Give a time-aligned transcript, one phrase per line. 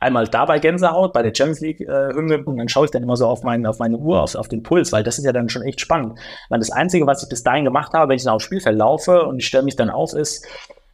[0.00, 3.16] einmal dabei Gänsehaut bei der Champions League äh, Hymne und dann schaue ich dann immer
[3.16, 5.48] so auf, mein, auf meine Uhr, auf, auf den Puls, weil das ist ja dann
[5.48, 6.18] schon echt spannend.
[6.48, 9.22] Weil das Einzige, was ich bis dahin gemacht habe, wenn ich dann aufs Spielfeld laufe
[9.24, 10.46] und ich stelle mich dann auf, ist,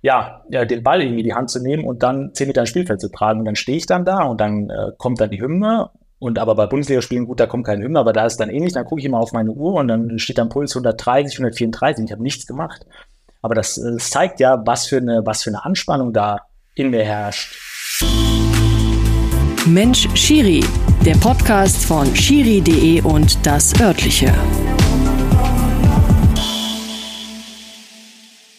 [0.05, 2.69] ja, ja, den Ball irgendwie in die Hand zu nehmen und dann zehn Meter ins
[2.69, 3.41] Spielfeld zu tragen.
[3.41, 5.89] Und dann stehe ich dann da und dann äh, kommt dann die Hymne.
[6.19, 8.75] Und aber bei Bundesligaspielen, gut, da kommt keine Hymne, aber da ist dann ähnlich.
[8.75, 12.05] Dann gucke ich immer auf meine Uhr und dann steht dann Puls 130, 134.
[12.05, 12.85] Ich habe nichts gemacht.
[13.41, 16.41] Aber das, das zeigt ja, was für eine, was für eine Anspannung da
[16.75, 17.59] in mir herrscht.
[19.67, 20.63] Mensch Schiri,
[21.07, 24.31] der Podcast von Schiri.de und das örtliche.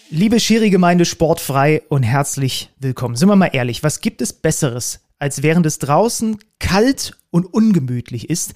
[0.10, 3.16] Liebe Schiri-Gemeinde Sportfrei und herzlich willkommen.
[3.16, 8.32] Sind wir mal ehrlich, was gibt es Besseres, als während es draußen kalt und ungemütlich
[8.32, 8.55] ist,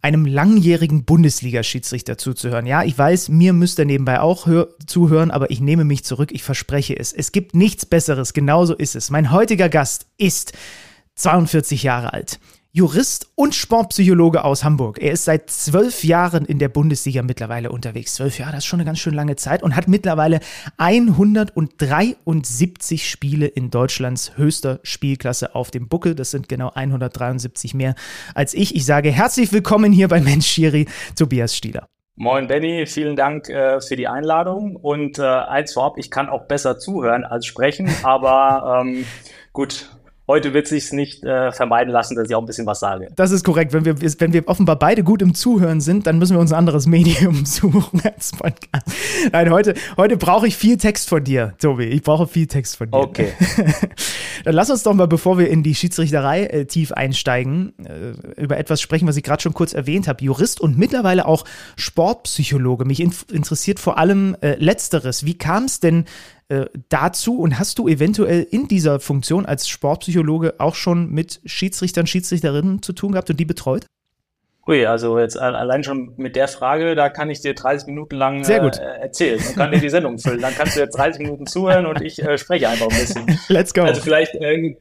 [0.00, 2.66] einem langjährigen Bundesliga-Schiedsrichter zuzuhören.
[2.66, 4.46] Ja, ich weiß, mir müsst ihr nebenbei auch
[4.86, 7.12] zuhören, aber ich nehme mich zurück, ich verspreche es.
[7.12, 9.10] Es gibt nichts Besseres, genauso ist es.
[9.10, 10.52] Mein heutiger Gast ist
[11.20, 12.40] 42 Jahre alt.
[12.72, 15.02] Jurist und Sportpsychologe aus Hamburg.
[15.02, 18.14] Er ist seit zwölf Jahren in der Bundesliga mittlerweile unterwegs.
[18.14, 20.40] Zwölf Jahre, das ist schon eine ganz schön lange Zeit und hat mittlerweile
[20.78, 26.14] 173 Spiele in Deutschlands höchster Spielklasse auf dem Buckel.
[26.14, 27.94] Das sind genau 173 mehr
[28.34, 28.74] als ich.
[28.74, 30.86] Ich sage herzlich willkommen hier bei Mensch Schiri,
[31.16, 31.86] Tobias Stieler.
[32.16, 36.46] Moin Benny, vielen Dank äh, für die Einladung und äh, eins vorab, ich kann auch
[36.46, 39.06] besser zuhören als sprechen, aber ähm,
[39.52, 39.88] gut,
[40.30, 43.08] heute wird sich nicht äh, vermeiden lassen, dass ich auch ein bisschen was sage.
[43.16, 43.72] Das ist korrekt.
[43.72, 46.58] Wenn wir, wenn wir offenbar beide gut im Zuhören sind, dann müssen wir uns ein
[46.58, 48.86] anderes Medium suchen als Podcast.
[49.32, 51.84] Nein, heute, heute brauche ich viel Text von dir, Tobi.
[51.86, 52.96] Ich brauche viel Text von dir.
[52.96, 53.32] Okay.
[54.44, 58.56] dann lass uns doch mal, bevor wir in die Schiedsrichterei äh, tief einsteigen, äh, über
[58.56, 60.22] etwas sprechen, was ich gerade schon kurz erwähnt habe.
[60.24, 61.44] Jurist und mittlerweile auch
[61.76, 62.84] Sportpsychologe.
[62.84, 65.26] Mich in interessiert vor allem äh, Letzteres.
[65.26, 66.04] Wie kam es denn
[66.50, 72.08] äh, dazu und hast du eventuell in dieser Funktion als Sportpsychologe auch schon mit Schiedsrichtern,
[72.08, 73.86] Schiedsrichterinnen zu tun gehabt und die betreut?
[74.66, 78.44] Ui, also jetzt allein schon mit der Frage, da kann ich dir 30 Minuten lang
[78.44, 78.78] Sehr gut.
[78.78, 80.40] Äh, erzählen und kann dir die Sendung füllen.
[80.40, 83.40] Dann kannst du jetzt 30 Minuten zuhören und ich äh, spreche einfach ein bisschen.
[83.48, 83.82] Let's go.
[83.82, 84.76] Also vielleicht äh,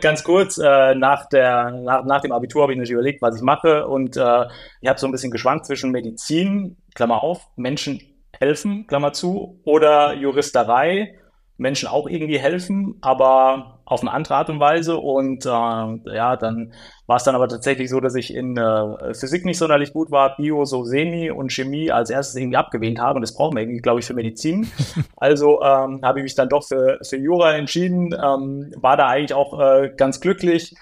[0.00, 3.42] ganz kurz, äh, nach, der, nach, nach dem Abitur habe ich natürlich überlegt, was ich
[3.42, 4.46] mache und äh,
[4.80, 8.00] ich habe so ein bisschen geschwankt zwischen Medizin, Klammer auf, Menschen
[8.40, 11.18] helfen, Klammer zu, oder Juristerei,
[11.60, 14.96] Menschen auch irgendwie helfen, aber auf eine andere Art und Weise.
[14.96, 16.72] Und äh, ja, dann
[17.06, 20.36] war es dann aber tatsächlich so, dass ich in äh, Physik nicht sonderlich gut war,
[20.36, 23.16] Bio so semi und Chemie als erstes irgendwie abgewählt habe.
[23.16, 24.70] Und das brauchen wir irgendwie, glaube ich, für Medizin.
[25.16, 29.34] Also ähm, habe ich mich dann doch für, für Jura entschieden, ähm, war da eigentlich
[29.34, 30.74] auch äh, ganz glücklich.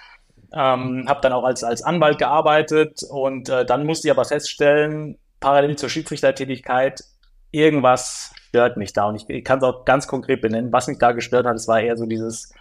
[0.53, 5.19] Ähm, habe dann auch als, als Anwalt gearbeitet und äh, dann musste ich aber feststellen,
[5.41, 7.03] parallel zur Schiedsrichtertätigkeit,
[7.51, 9.07] irgendwas stört mich da.
[9.07, 10.73] Und ich, ich kann es auch ganz konkret benennen.
[10.73, 12.53] Was mich da gestört hat, es war eher so dieses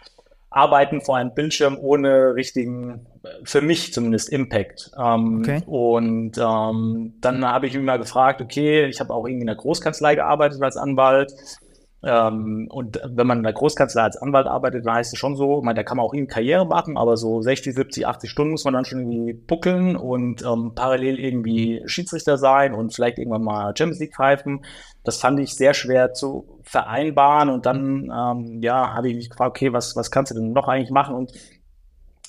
[0.50, 3.06] Arbeiten vor einem Bildschirm ohne richtigen,
[3.44, 4.92] für mich zumindest, Impact.
[4.98, 5.62] Ähm, okay.
[5.66, 9.56] Und ähm, dann habe ich mich mal gefragt, okay, ich habe auch irgendwie in der
[9.56, 11.34] Großkanzlei gearbeitet als Anwalt.
[12.04, 15.62] Ähm, und wenn man in der Großkanzlei als Anwalt arbeitet, dann heißt es schon so,
[15.64, 18.66] man, da kann man auch irgendwie Karriere machen, aber so 60, 70, 80 Stunden muss
[18.66, 23.74] man dann schon irgendwie buckeln und ähm, parallel irgendwie Schiedsrichter sein und vielleicht irgendwann mal
[23.76, 24.64] Champions League pfeifen.
[25.04, 29.50] Das fand ich sehr schwer zu vereinbaren und dann, ähm, ja, habe ich mich gefragt,
[29.50, 31.16] okay, was, was kannst du denn noch eigentlich machen?
[31.16, 31.32] Und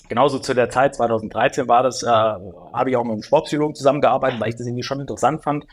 [0.09, 4.41] genauso zu der Zeit, 2013 war das, äh, habe ich auch mit einem Sportpsychologen zusammengearbeitet,
[4.41, 5.67] weil ich das irgendwie schon interessant fand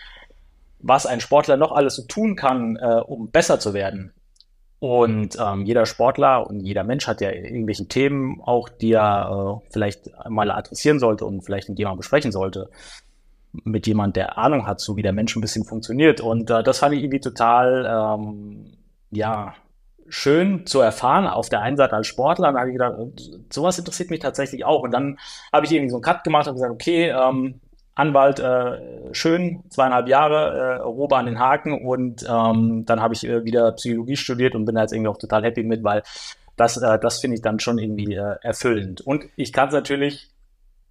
[0.86, 4.14] was ein Sportler noch alles so tun kann, äh, um besser zu werden.
[4.78, 9.68] Und ähm, jeder Sportler und jeder Mensch hat ja irgendwelche Themen auch, die er äh,
[9.72, 12.70] vielleicht mal adressieren sollte und vielleicht mit jemandem besprechen sollte.
[13.64, 16.22] Mit jemand, der Ahnung hat, so wie der Mensch ein bisschen funktioniert.
[16.22, 18.74] Und äh, das fand ich irgendwie total, ähm,
[19.10, 19.56] ja,
[20.08, 21.26] schön zu erfahren.
[21.26, 22.96] Auf der einen Seite als Sportler, dann habe ich gedacht,
[23.52, 24.84] sowas interessiert mich tatsächlich auch.
[24.84, 25.18] Und dann
[25.52, 27.62] habe ich irgendwie so einen Cut gemacht und gesagt, okay, ähm,
[27.96, 33.26] Anwalt äh, schön, zweieinhalb Jahre, äh, Robe an den Haken und ähm, dann habe ich
[33.26, 36.04] äh, wieder Psychologie studiert und bin da jetzt irgendwie auch total happy mit, weil
[36.58, 39.02] das, äh, das finde ich dann schon irgendwie äh, erfüllend.
[39.02, 40.30] Und ich kann es natürlich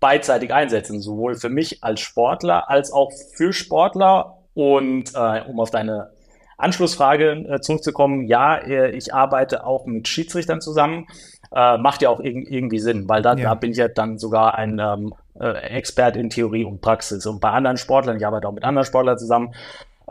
[0.00, 4.38] beidseitig einsetzen, sowohl für mich als Sportler als auch für Sportler.
[4.54, 6.10] Und äh, um auf deine
[6.58, 11.06] Anschlussfrage äh, zurückzukommen, ja, äh, ich arbeite auch mit Schiedsrichtern zusammen.
[11.54, 13.50] Äh, macht ja auch irg irgendwie Sinn, weil da, ja.
[13.50, 17.26] da bin ich ja dann sogar ein ähm, äh, Expert in Theorie und Praxis.
[17.26, 19.54] Und bei anderen Sportlern, ich arbeite auch mit anderen Sportlern zusammen,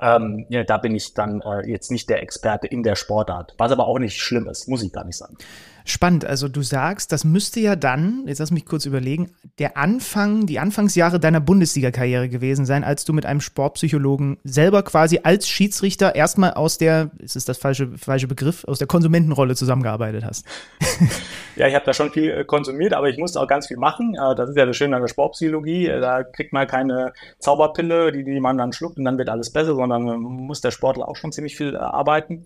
[0.02, 3.54] ähm, ja, da bin ich dann äh, jetzt nicht der Experte in der Sportart.
[3.58, 5.38] Was aber auch nicht schlimm ist, muss ich gar nicht sagen.
[5.86, 6.26] Spannend.
[6.26, 10.60] Also du sagst, das müsste ja dann, jetzt lass mich kurz überlegen, der Anfang, die
[10.60, 16.54] Anfangsjahre deiner Bundesliga-Karriere gewesen sein, als du mit einem Sportpsychologen selber quasi als Schiedsrichter erstmal
[16.54, 20.46] aus der, ist es das falsche, falsche Begriff, aus der Konsumentenrolle zusammengearbeitet hast.
[21.56, 24.16] ja, ich habe da schon viel äh, konsumiert, aber ich musste auch ganz viel machen.
[24.16, 25.88] Äh, das ist ja das Schöne an der Sportpsychologie.
[25.88, 29.52] Äh, da kriegt man keine Zauberpille, die, die man dann schluckt und dann wird alles
[29.52, 32.46] besser, sondern muss der Sportler auch schon ziemlich viel arbeiten.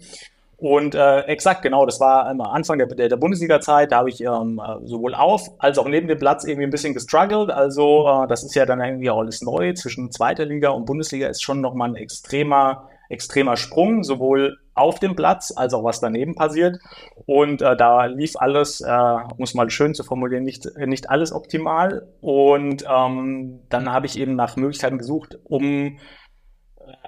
[0.59, 4.59] Und äh, exakt, genau, das war am Anfang der, der, Bundesliga-Zeit, da habe ich ähm,
[4.85, 7.51] sowohl auf als auch neben dem Platz irgendwie ein bisschen gestruggelt.
[7.51, 9.73] Also äh, das ist ja dann irgendwie auch alles neu.
[9.73, 15.15] Zwischen zweiter Liga und Bundesliga ist schon nochmal ein extremer, extremer Sprung, sowohl auf dem
[15.15, 16.79] Platz als auch was daneben passiert.
[17.27, 18.91] Und äh, da lief alles, äh,
[19.37, 22.07] um es mal schön zu formulieren, nicht, nicht alles optimal.
[22.19, 25.99] Und ähm, dann habe ich eben nach Möglichkeiten gesucht, um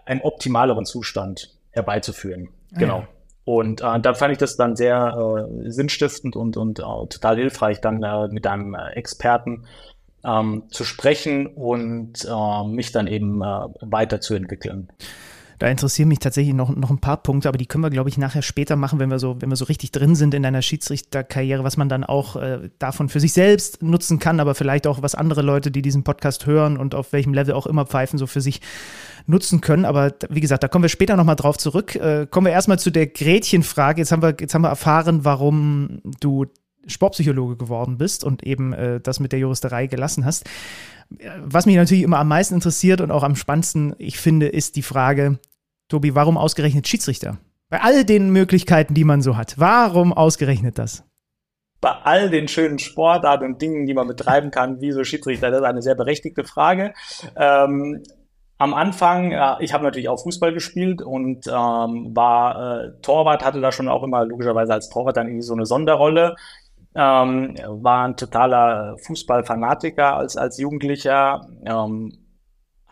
[0.06, 2.50] einen optimaleren Zustand herbeizuführen.
[2.74, 3.00] Genau.
[3.00, 3.08] Ja.
[3.50, 7.82] Und äh, da fand ich das dann sehr äh, sinnstiftend und, und äh, total hilfreich,
[7.82, 9.66] dann äh, mit einem äh, Experten
[10.24, 14.90] ähm, zu sprechen und äh, mich dann eben äh, weiterzuentwickeln.
[15.60, 18.18] Da interessieren mich tatsächlich noch, noch ein paar Punkte, aber die können wir, glaube ich,
[18.18, 21.66] nachher später machen, wenn wir so, wenn wir so richtig drin sind in einer Schiedsrichterkarriere,
[21.66, 25.16] was man dann auch äh, davon für sich selbst nutzen kann, aber vielleicht auch, was
[25.16, 28.40] andere Leute, die diesen Podcast hören und auf welchem Level auch immer pfeifen, so für
[28.40, 28.62] sich
[29.28, 29.84] nutzen können.
[29.84, 31.96] Aber wie gesagt, da kommen wir später nochmal drauf zurück.
[31.96, 34.00] Äh, kommen wir erstmal zu der Gretchenfrage.
[34.00, 36.46] Jetzt haben wir, jetzt haben wir erfahren, warum du
[36.88, 40.46] Sportpsychologe geworden bist und eben äh, das mit der Juristerei gelassen hast.
[41.44, 44.84] Was mich natürlich immer am meisten interessiert und auch am spannendsten, ich finde, ist die
[44.84, 45.40] Frage,
[45.90, 47.40] Tobi, warum ausgerechnet Schiedsrichter?
[47.70, 49.56] Bei all den Möglichkeiten, die man so hat.
[49.58, 51.04] Warum ausgerechnet das?
[51.82, 55.66] Bei all den schönen Sportarten und Dingen, die man betreiben kann, wieso Schiedsrichter, das ist
[55.66, 56.94] eine sehr berechtigte Frage.
[57.36, 58.04] Ähm,
[58.60, 63.62] am Anfang, ja, ich habe natürlich auch Fußball gespielt und ähm, war äh, Torwart, hatte
[63.62, 66.36] da schon auch immer logischerweise als Torwart dann irgendwie so eine Sonderrolle.
[66.94, 72.12] Ähm, war ein totaler Fußballfanatiker als, als Jugendlicher, ähm,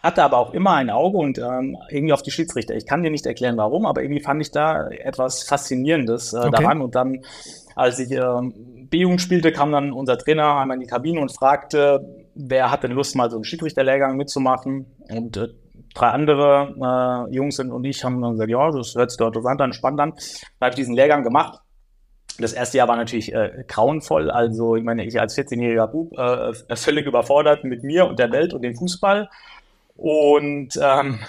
[0.04, 2.76] hatte aber auch immer ein Auge und ähm, irgendwie auf die Schiedsrichter.
[2.76, 6.52] Ich kann dir nicht erklären, warum, aber irgendwie fand ich da etwas Faszinierendes äh, okay.
[6.52, 6.82] daran.
[6.82, 7.22] Und dann,
[7.76, 8.22] als ich äh,
[8.90, 12.92] B-Jugend spielte, kam dann unser Trainer einmal in die Kabine und fragte, wer hat denn
[12.92, 14.86] Lust, mal so einen Schiedsrichterlehrgang mitzumachen?
[15.10, 15.48] Und äh,
[15.94, 19.62] drei andere äh, Jungs und ich haben dann gesagt, ja, das hört sich doch interessant
[19.62, 20.10] an, spannend an.
[20.12, 21.60] Dann habe ich diesen Lehrgang gemacht.
[22.40, 24.30] Das erste Jahr war natürlich äh, grauenvoll.
[24.30, 28.54] Also, ich meine, ich als 14-jähriger Bub äh, völlig überfordert mit mir und der Welt
[28.54, 29.28] und dem Fußball.
[29.98, 31.20] Und ähm,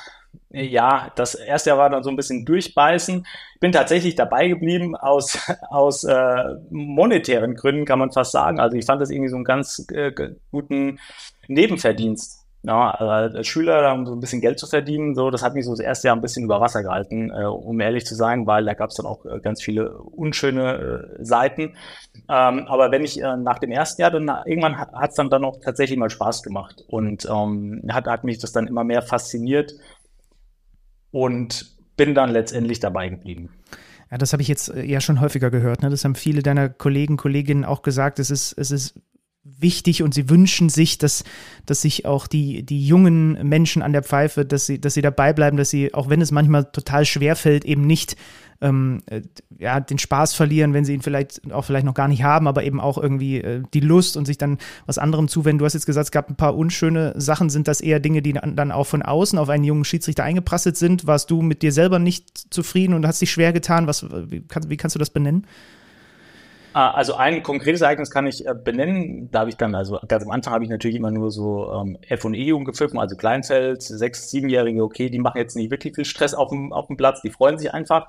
[0.50, 3.26] ja, das erste Jahr war dann so ein bisschen durchbeißen.
[3.60, 5.38] Bin tatsächlich dabei geblieben aus,
[5.70, 8.60] aus äh, monetären Gründen, kann man fast sagen.
[8.60, 10.12] Also ich fand das irgendwie so einen ganz äh,
[10.50, 11.00] guten
[11.48, 12.37] Nebenverdienst.
[12.64, 15.70] Ja, als Schüler, um so ein bisschen Geld zu verdienen, so, das hat mich so
[15.70, 18.74] das erste Jahr ein bisschen über Wasser gehalten, äh, um ehrlich zu sein, weil da
[18.74, 21.76] gab es dann auch äh, ganz viele unschöne äh, Seiten.
[22.28, 25.44] Ähm, aber wenn ich äh, nach dem ersten Jahr, dann irgendwann hat es dann, dann
[25.44, 29.74] auch tatsächlich mal Spaß gemacht und ähm, hat, hat mich das dann immer mehr fasziniert
[31.12, 33.50] und bin dann letztendlich dabei geblieben.
[34.10, 35.82] Ja, das habe ich jetzt äh, ja schon häufiger gehört.
[35.82, 35.90] Ne?
[35.90, 38.18] Das haben viele deiner Kollegen, Kolleginnen auch gesagt.
[38.18, 38.94] Es ist, es ist
[39.58, 41.24] wichtig und sie wünschen sich, dass,
[41.66, 45.32] dass sich auch die, die jungen Menschen an der Pfeife, dass sie, dass sie dabei
[45.32, 48.16] bleiben, dass sie, auch wenn es manchmal total schwer fällt, eben nicht
[48.60, 49.22] ähm, äh,
[49.58, 52.64] ja, den Spaß verlieren, wenn sie ihn vielleicht auch vielleicht noch gar nicht haben, aber
[52.64, 55.58] eben auch irgendwie äh, die Lust und sich dann was anderem zuwenden.
[55.58, 57.50] Du hast jetzt gesagt, es gab ein paar unschöne Sachen.
[57.50, 61.06] Sind das eher Dinge, die dann auch von außen auf einen jungen Schiedsrichter eingeprasselt sind?
[61.06, 63.86] Warst du mit dir selber nicht zufrieden und hast dich schwer getan?
[63.86, 65.46] Was, wie, kann, wie kannst du das benennen?
[66.74, 69.30] Ah, also ein konkretes Ereignis kann ich äh, benennen.
[69.30, 71.98] Da habe ich dann, also ganz am Anfang habe ich natürlich immer nur so ähm,
[72.08, 76.04] F und E umgepfiffen, also Kleinfeld, sechs, siebenjährige, okay, die machen jetzt nicht wirklich viel
[76.04, 78.08] Stress auf dem, auf dem Platz, die freuen sich einfach.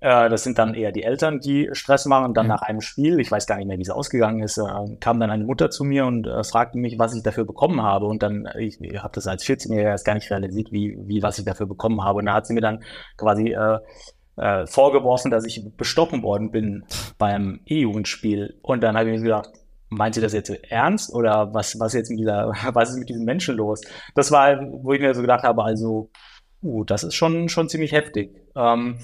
[0.00, 2.26] Äh, das sind dann eher die Eltern, die Stress machen.
[2.26, 2.50] Und dann mhm.
[2.50, 5.30] nach einem Spiel, ich weiß gar nicht mehr, wie es ausgegangen ist, äh, kam dann
[5.30, 8.06] eine Mutter zu mir und äh, fragte mich, was ich dafür bekommen habe.
[8.06, 11.22] Und dann, äh, ich, ich habe das als 14-Jähriger erst gar nicht realisiert, wie, wie
[11.22, 12.18] was ich dafür bekommen habe.
[12.18, 12.82] Und da hat sie mir dann
[13.16, 13.56] quasi
[14.38, 16.84] äh, vorgeworfen, dass ich bestoppen worden bin
[17.18, 18.58] beim E-Jugendspiel.
[18.62, 19.50] Und dann habe ich mir gedacht,
[19.90, 23.24] meint sie das jetzt ernst oder was, was jetzt mit dieser, was ist mit diesem
[23.24, 23.80] Menschen los?
[24.14, 26.10] Das war, wo ich mir so gedacht habe, also,
[26.62, 28.30] uh, das ist schon, schon ziemlich heftig.
[28.56, 28.98] Ähm,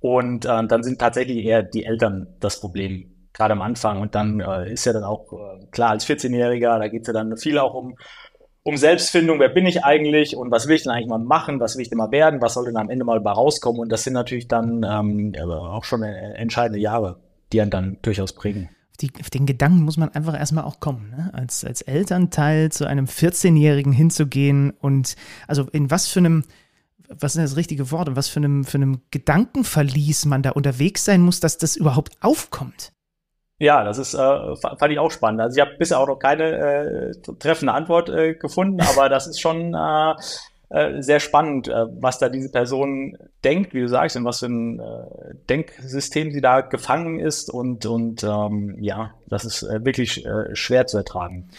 [0.00, 4.00] und äh, dann sind tatsächlich eher die Eltern das Problem, gerade am Anfang.
[4.00, 7.12] Und dann äh, ist ja dann auch äh, klar, als 14-Jähriger, da geht es ja
[7.12, 7.96] dann viel auch um
[8.70, 11.74] um Selbstfindung, wer bin ich eigentlich und was will ich denn eigentlich mal machen, was
[11.74, 14.12] will ich denn mal werden, was soll denn am Ende mal rauskommen und das sind
[14.12, 17.18] natürlich dann ähm, auch schon entscheidende Jahre,
[17.52, 18.70] die einen dann durchaus prägen.
[19.00, 21.30] Die, auf den Gedanken muss man einfach erstmal auch kommen, ne?
[21.32, 25.16] als, als Elternteil zu einem 14-Jährigen hinzugehen und
[25.48, 26.44] also in was für einem,
[27.08, 31.04] was ist das richtige Wort, in was für einem, für einem Gedankenverlies man da unterwegs
[31.04, 32.92] sein muss, dass das überhaupt aufkommt.
[33.60, 35.42] Ja, das ist, äh, fand ich auch spannend.
[35.42, 39.38] Also ich habe bisher auch noch keine äh, treffende Antwort äh, gefunden, aber das ist
[39.38, 40.14] schon äh,
[40.70, 44.46] äh, sehr spannend, äh, was da diese Person denkt, wie du sagst, in was für
[44.46, 50.24] ein äh, Denksystem sie da gefangen ist und, und ähm, ja, das ist äh, wirklich
[50.24, 51.50] äh, schwer zu ertragen.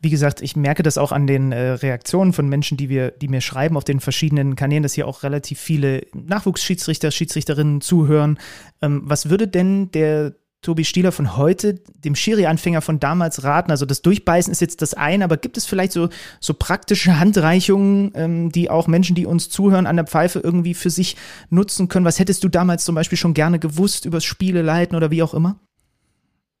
[0.00, 3.28] Wie gesagt, ich merke das auch an den äh, Reaktionen von Menschen, die wir, die
[3.28, 8.38] mir schreiben auf den verschiedenen Kanälen, dass hier auch relativ viele Nachwuchsschiedsrichter, Schiedsrichterinnen zuhören.
[8.80, 10.32] Ähm, was würde denn der
[10.64, 13.70] Tobi Stieler von heute dem Schiri-Anfänger von damals raten?
[13.70, 16.08] Also das Durchbeißen ist jetzt das eine, aber gibt es vielleicht so,
[16.40, 20.90] so praktische Handreichungen, ähm, die auch Menschen, die uns zuhören, an der Pfeife irgendwie für
[20.90, 21.16] sich
[21.50, 22.04] nutzen können?
[22.04, 25.34] Was hättest du damals zum Beispiel schon gerne gewusst über Spiele leiten oder wie auch
[25.34, 25.60] immer?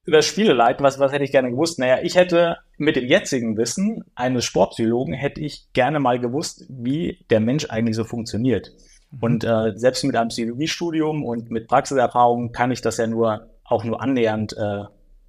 [0.06, 1.78] Über Spiele leiten, was, was hätte ich gerne gewusst?
[1.78, 7.24] Naja, ich hätte mit dem jetzigen Wissen eines Sportpsychologen hätte ich gerne mal gewusst, wie
[7.30, 8.70] der Mensch eigentlich so funktioniert.
[9.10, 9.18] Mhm.
[9.22, 13.84] Und äh, selbst mit einem Psychologiestudium und mit Praxiserfahrung kann ich das ja nur auch
[13.84, 14.84] nur annähernd, äh,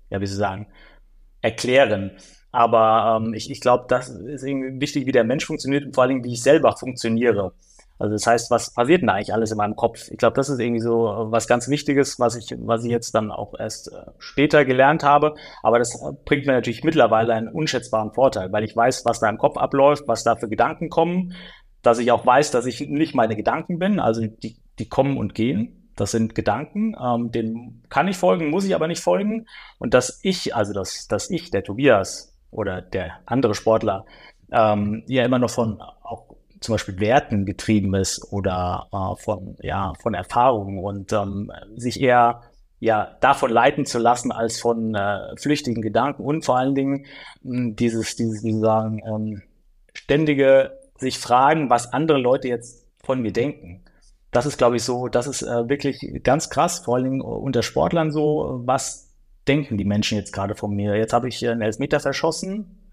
[0.10, 0.68] ja, wie Sie sagen,
[1.42, 2.12] erklären.
[2.51, 6.06] Aber ähm, ich, ich glaube, das ist irgendwie wichtig, wie der Mensch funktioniert und vor
[6.06, 7.54] allem, wie ich selber funktioniere.
[7.98, 10.10] Also das heißt, was passiert denn eigentlich alles in meinem Kopf?
[10.10, 13.32] Ich glaube, das ist irgendwie so was ganz Wichtiges, was ich, was ich jetzt dann
[13.32, 15.36] auch erst äh, später gelernt habe.
[15.63, 19.38] Aber das bringt mir natürlich mittlerweile einen unschätzbaren Vorteil, weil ich weiß, was da im
[19.38, 21.36] Kopf abläuft, was da für Gedanken kommen,
[21.82, 25.36] dass ich auch weiß, dass ich nicht meine Gedanken bin, also die, die kommen und
[25.36, 25.75] gehen.
[25.95, 29.47] Das sind Gedanken, ähm, denen kann ich folgen, muss ich aber nicht folgen.
[29.79, 34.05] Und dass ich, also dass, dass ich, der Tobias oder der andere Sportler,
[34.51, 39.93] ähm, ja immer noch von auch zum Beispiel Werten getrieben ist oder äh, von, ja,
[40.01, 42.41] von Erfahrungen und ähm, sich eher
[42.79, 47.05] ja, davon leiten zu lassen als von äh, flüchtigen Gedanken und vor allen Dingen
[47.43, 49.41] mh, hm, dieses, dieses, wie sagen, ähm,
[49.93, 53.85] ständige sich fragen, was andere Leute jetzt von mir denken
[54.36, 58.12] das ist, glaube ich, so, das ist äh, wirklich ganz krass, vor allem unter Sportlern
[58.12, 59.13] so, was
[59.48, 60.96] denken die Menschen jetzt gerade von mir?
[60.96, 62.86] Jetzt habe ich einen Elfmeter verschossen,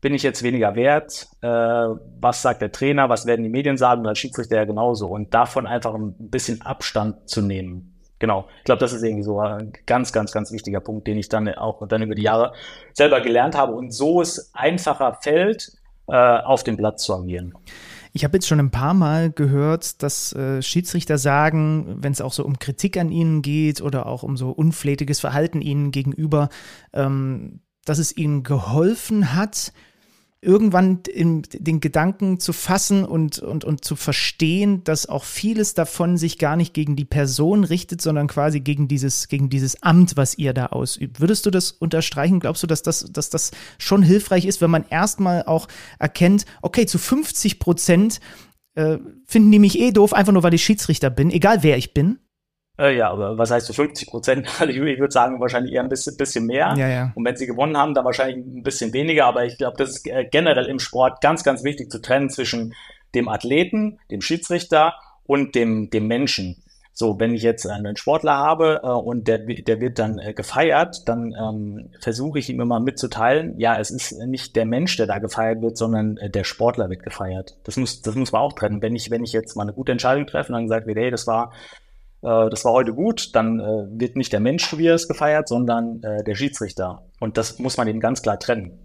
[0.00, 1.28] bin ich jetzt weniger wert?
[1.40, 3.08] Äh, was sagt der Trainer?
[3.08, 4.02] Was werden die Medien sagen?
[4.02, 5.08] Und als Schiedsrichter ja genauso.
[5.08, 7.94] Und davon einfach ein bisschen Abstand zu nehmen.
[8.20, 8.46] Genau.
[8.58, 11.48] Ich glaube, das ist irgendwie so ein ganz, ganz, ganz wichtiger Punkt, den ich dann
[11.54, 12.52] auch dann über die Jahre
[12.92, 13.72] selber gelernt habe.
[13.72, 15.72] Und so es einfacher fällt,
[16.08, 17.54] äh, auf dem Platz zu agieren.
[18.12, 22.32] Ich habe jetzt schon ein paar Mal gehört, dass äh, Schiedsrichter sagen, wenn es auch
[22.32, 26.48] so um Kritik an ihnen geht oder auch um so unflätiges Verhalten ihnen gegenüber,
[26.92, 29.72] ähm, dass es ihnen geholfen hat,
[30.40, 36.16] irgendwann in, den Gedanken zu fassen und, und, und zu verstehen, dass auch vieles davon
[36.16, 40.38] sich gar nicht gegen die Person richtet, sondern quasi gegen dieses, gegen dieses Amt, was
[40.38, 41.20] ihr da ausübt.
[41.20, 42.38] Würdest du das unterstreichen?
[42.38, 45.66] Glaubst du, dass das, dass das schon hilfreich ist, wenn man erstmal auch
[45.98, 48.20] erkennt, okay, zu 50 Prozent
[48.76, 51.94] äh, finden die mich eh doof, einfach nur weil ich Schiedsrichter bin, egal wer ich
[51.94, 52.20] bin?
[52.78, 54.48] Äh, ja, aber was heißt so 50 Prozent?
[54.60, 56.74] Also ich, ich würde sagen, wahrscheinlich eher ein bisschen, bisschen mehr.
[56.76, 57.12] Ja, ja.
[57.14, 59.26] Und wenn sie gewonnen haben, dann wahrscheinlich ein bisschen weniger.
[59.26, 62.74] Aber ich glaube, das ist generell im Sport ganz, ganz wichtig zu trennen zwischen
[63.14, 64.94] dem Athleten, dem Schiedsrichter
[65.24, 66.62] und dem, dem Menschen.
[66.92, 71.08] So, wenn ich jetzt einen Sportler habe äh, und der, der wird dann äh, gefeiert,
[71.08, 75.18] dann ähm, versuche ich ihm immer mitzuteilen, ja, es ist nicht der Mensch, der da
[75.18, 77.56] gefeiert wird, sondern äh, der Sportler wird gefeiert.
[77.62, 78.82] Das muss, das muss man auch trennen.
[78.82, 81.12] Wenn ich, wenn ich jetzt mal eine gute Entscheidung treffe und dann gesagt wird, hey,
[81.12, 81.52] das war
[82.22, 86.24] äh, das war heute gut, dann äh, wird nicht der Mensch Tobias gefeiert, sondern äh,
[86.24, 87.02] der Schiedsrichter.
[87.20, 88.78] Und das muss man eben ganz klar trennen.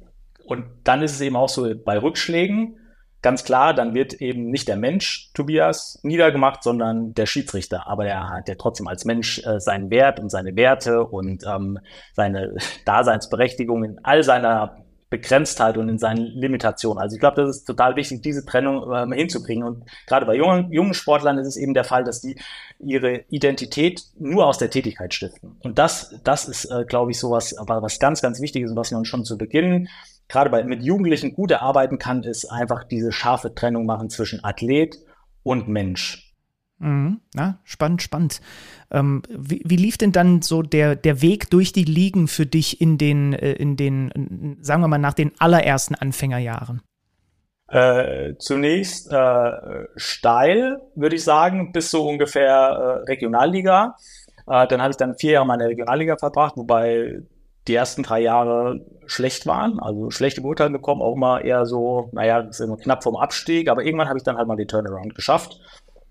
[0.45, 2.77] Und dann ist es eben auch so bei Rückschlägen,
[3.23, 7.87] ganz klar, dann wird eben nicht der Mensch Tobias niedergemacht, sondern der Schiedsrichter.
[7.87, 11.79] Aber der hat ja trotzdem als Mensch äh, seinen Wert und seine Werte und ähm,
[12.13, 12.53] seine
[12.85, 14.82] Daseinsberechtigung in all seiner
[15.13, 16.97] Begrenztheit und in seinen Limitationen.
[16.99, 19.63] Also ich glaube, das ist total wichtig, diese Trennung ähm, hinzukriegen.
[19.63, 22.35] Und gerade bei jungen, jungen Sportlern ist es eben der Fall, dass die
[22.79, 25.57] ihre Identität nur aus der Tätigkeit stiften.
[25.61, 28.89] Und das, das ist, äh, glaube ich, sowas, was ganz, ganz wichtig ist und was
[28.89, 29.87] man schon zu Beginn
[30.27, 34.97] gerade bei, mit Jugendlichen gut erarbeiten kann, ist einfach diese scharfe Trennung machen zwischen Athlet
[35.43, 36.22] und Mensch.
[36.83, 37.21] Mhm.
[37.33, 38.41] Ja, spannend, spannend.
[38.91, 42.81] Ähm, wie, wie, lief denn dann so der, der Weg durch die Ligen für dich
[42.81, 46.81] in den, äh, in den, sagen wir mal, nach den allerersten Anfängerjahren?
[47.69, 49.51] Äh, zunächst äh,
[49.95, 53.95] steil, würde ich sagen, bis so ungefähr äh, Regionalliga.
[54.45, 57.21] Äh, dann habe ich dann vier Jahre meine Regionalliga verbracht, wobei
[57.69, 62.49] die ersten drei Jahre schlecht waren, also schlechte Beurteilungen bekommen, auch immer eher so, naja,
[62.81, 65.61] knapp vom Abstieg, aber irgendwann habe ich dann halt mal den Turnaround geschafft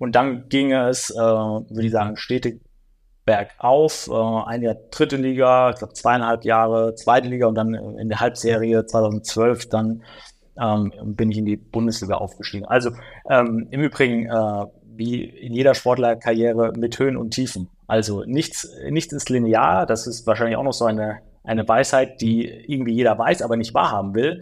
[0.02, 2.60] und dann ging es, äh, würde ich sagen, stetig
[3.24, 4.10] bergauf.
[4.10, 8.18] Äh, ein Jahr dritte Liga, ich glaube zweieinhalb Jahre zweite Liga und dann in der
[8.18, 10.02] Halbserie 2012 dann
[10.60, 12.66] ähm, bin ich in die Bundesliga aufgestiegen.
[12.66, 12.90] Also
[13.30, 17.68] ähm, im Übrigen, äh, wie in jeder Sportlerkarriere mit Höhen und Tiefen.
[17.86, 19.86] Also nichts, nichts ist linear.
[19.86, 23.72] Das ist wahrscheinlich auch noch so eine, eine Weisheit, die irgendwie jeder weiß, aber nicht
[23.72, 24.40] wahrhaben will.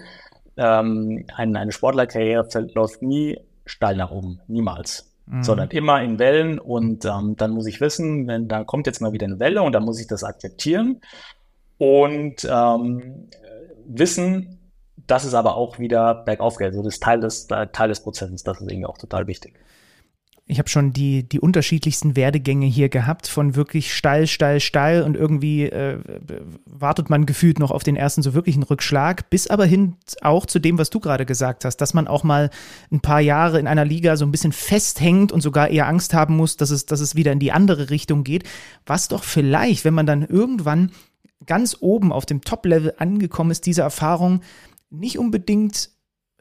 [0.56, 5.09] Ähm, eine, eine Sportlerkarriere läuft nie steil nach oben, niemals.
[5.30, 5.42] Mhm.
[5.44, 9.12] Sondern immer in Wellen und ähm, dann muss ich wissen, wenn da kommt jetzt mal
[9.12, 11.00] wieder eine Welle und dann muss ich das akzeptieren
[11.78, 13.28] und ähm,
[13.86, 14.58] wissen,
[15.06, 16.68] dass es aber auch wieder bergauf geht.
[16.68, 19.54] Also das ist Teil des, Teil des Prozesses, das ist irgendwie auch total wichtig.
[20.50, 25.16] Ich habe schon die, die unterschiedlichsten Werdegänge hier gehabt, von wirklich steil, steil, steil und
[25.16, 26.00] irgendwie äh,
[26.64, 30.58] wartet man gefühlt noch auf den ersten so wirklichen Rückschlag, bis aber hin auch zu
[30.58, 32.50] dem, was du gerade gesagt hast, dass man auch mal
[32.90, 36.36] ein paar Jahre in einer Liga so ein bisschen festhängt und sogar eher Angst haben
[36.36, 38.42] muss, dass es, dass es wieder in die andere Richtung geht.
[38.84, 40.90] Was doch vielleicht, wenn man dann irgendwann
[41.46, 44.40] ganz oben auf dem Top-Level angekommen ist, diese Erfahrung
[44.90, 45.90] nicht unbedingt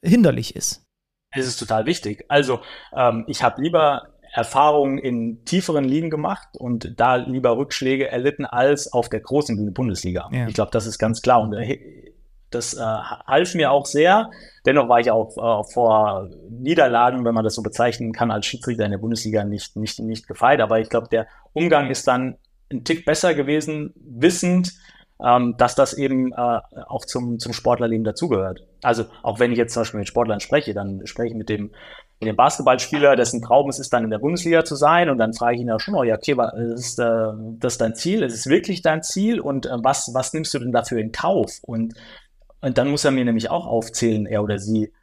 [0.01, 0.88] hinderlich ist.
[1.31, 2.25] Es ist total wichtig.
[2.27, 2.59] Also
[2.95, 8.91] ähm, ich habe lieber Erfahrungen in tieferen Ligen gemacht und da lieber Rückschläge erlitten als
[8.93, 10.29] auf der großen Bühne Bundesliga.
[10.31, 10.48] Ja.
[10.48, 11.41] Ich glaube, das ist ganz klar.
[11.41, 12.13] Und äh,
[12.50, 14.31] das äh, half mir auch sehr.
[14.65, 18.86] Dennoch war ich auch äh, vor Niederlagen, wenn man das so bezeichnen kann, als Schiedsrichter
[18.86, 20.62] in der Bundesliga nicht, nicht, nicht gefeit.
[20.62, 22.38] Aber ich glaube, der Umgang ist dann
[22.71, 24.74] ein Tick besser gewesen, wissend,
[25.24, 28.66] ähm, dass das eben äh, auch zum, zum Sportlerleben dazugehört.
[28.82, 31.72] Also auch wenn ich jetzt zum Beispiel mit Sportlern spreche, dann spreche ich mit dem,
[32.20, 35.34] mit dem Basketballspieler, dessen Traum es ist, dann in der Bundesliga zu sein und dann
[35.34, 38.24] frage ich ihn ja schon, oh ja, okay, was ist äh, das ist dein Ziel?
[38.24, 41.60] Ist es wirklich dein Ziel und äh, was, was nimmst du denn dafür in Kauf?
[41.64, 41.96] Und,
[42.62, 44.94] und dann muss er mir nämlich auch aufzählen, er oder sie,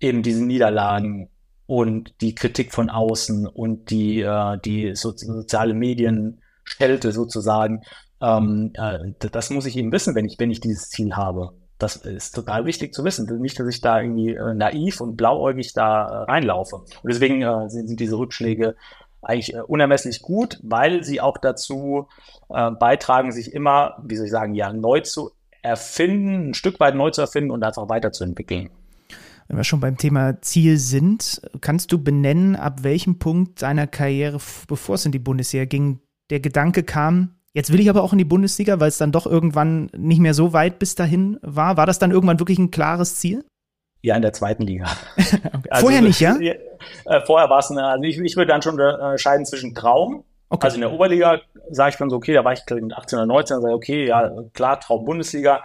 [0.00, 1.30] eben diese Niederlagen
[1.66, 7.82] und die Kritik von außen und die, äh, die so, soziale Medien Schelte sozusagen
[8.22, 11.52] ähm, äh, das muss ich eben wissen, wenn ich, wenn ich dieses Ziel habe.
[11.78, 13.26] Das ist total wichtig zu wissen.
[13.40, 16.76] Nicht, dass ich da irgendwie äh, naiv und blauäugig da äh, reinlaufe.
[16.76, 18.76] Und deswegen äh, sind, sind diese Rückschläge
[19.20, 22.06] eigentlich äh, unermesslich gut, weil sie auch dazu
[22.50, 26.94] äh, beitragen, sich immer, wie soll ich sagen, ja, neu zu erfinden, ein Stück weit
[26.94, 28.70] neu zu erfinden und einfach weiterzuentwickeln.
[29.48, 34.38] Wenn wir schon beim Thema Ziel sind, kannst du benennen, ab welchem Punkt deiner Karriere,
[34.68, 36.00] bevor es in die Bundesliga ging,
[36.30, 39.26] der Gedanke kam, Jetzt will ich aber auch in die Bundesliga, weil es dann doch
[39.26, 41.76] irgendwann nicht mehr so weit bis dahin war.
[41.76, 43.44] War das dann irgendwann wirklich ein klares Ziel?
[44.00, 44.86] Ja, in der zweiten Liga.
[45.70, 46.36] also, vorher nicht, ja?
[46.36, 50.24] Äh, vorher war es, also ich, ich würde dann schon unterscheiden zwischen Traum.
[50.48, 50.66] Okay.
[50.66, 53.26] Also in der Oberliga sage ich dann so, okay, da war ich ich 18 oder
[53.26, 55.62] 19, sage ich, okay, ja, klar, Traum Bundesliga.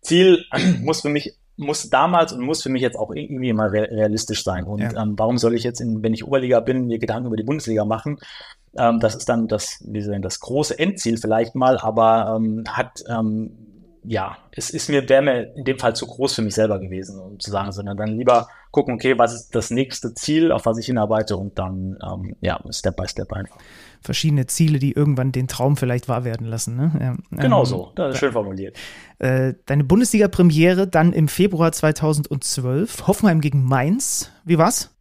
[0.00, 0.44] Ziel
[0.82, 4.64] muss für mich muss damals und muss für mich jetzt auch irgendwie mal realistisch sein.
[4.64, 5.02] Und ja.
[5.02, 7.84] ähm, warum soll ich jetzt, in, wenn ich Oberliga bin, mir Gedanken über die Bundesliga
[7.84, 8.18] machen?
[8.76, 13.04] Ähm, das ist dann das, wie sagen, das große Endziel vielleicht mal, aber ähm, hat,
[13.08, 13.52] ähm,
[14.02, 17.20] ja, es ist mir, wäre mir in dem Fall zu groß für mich selber gewesen,
[17.20, 20.78] um zu sagen, sondern dann lieber gucken, okay, was ist das nächste Ziel, auf was
[20.78, 23.56] ich hinarbeite und dann, ähm, ja, Step by Step einfach.
[24.04, 26.76] Verschiedene Ziele, die irgendwann den Traum vielleicht wahr werden lassen.
[26.76, 26.92] Ne?
[27.00, 28.76] Ja, genau ähm, so, das ist schön formuliert.
[29.18, 34.30] Äh, deine Bundesliga-Premiere dann im Februar 2012, Hoffenheim gegen Mainz.
[34.44, 34.94] Wie war's?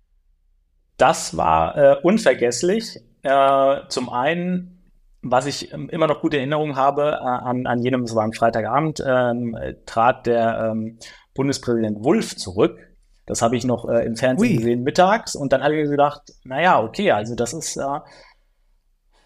[0.97, 3.01] Das war äh, unvergesslich.
[3.23, 4.83] Äh, zum einen,
[5.21, 8.33] was ich ähm, immer noch gute Erinnerungen habe, äh, an, an jenem, es war am
[8.33, 10.97] Freitagabend, ähm, trat der ähm,
[11.33, 12.77] Bundespräsident Wulff zurück.
[13.25, 14.57] Das habe ich noch äh, im Fernsehen Ui.
[14.57, 17.99] gesehen mittags und dann habe ich gedacht, naja, okay, also das ist, äh,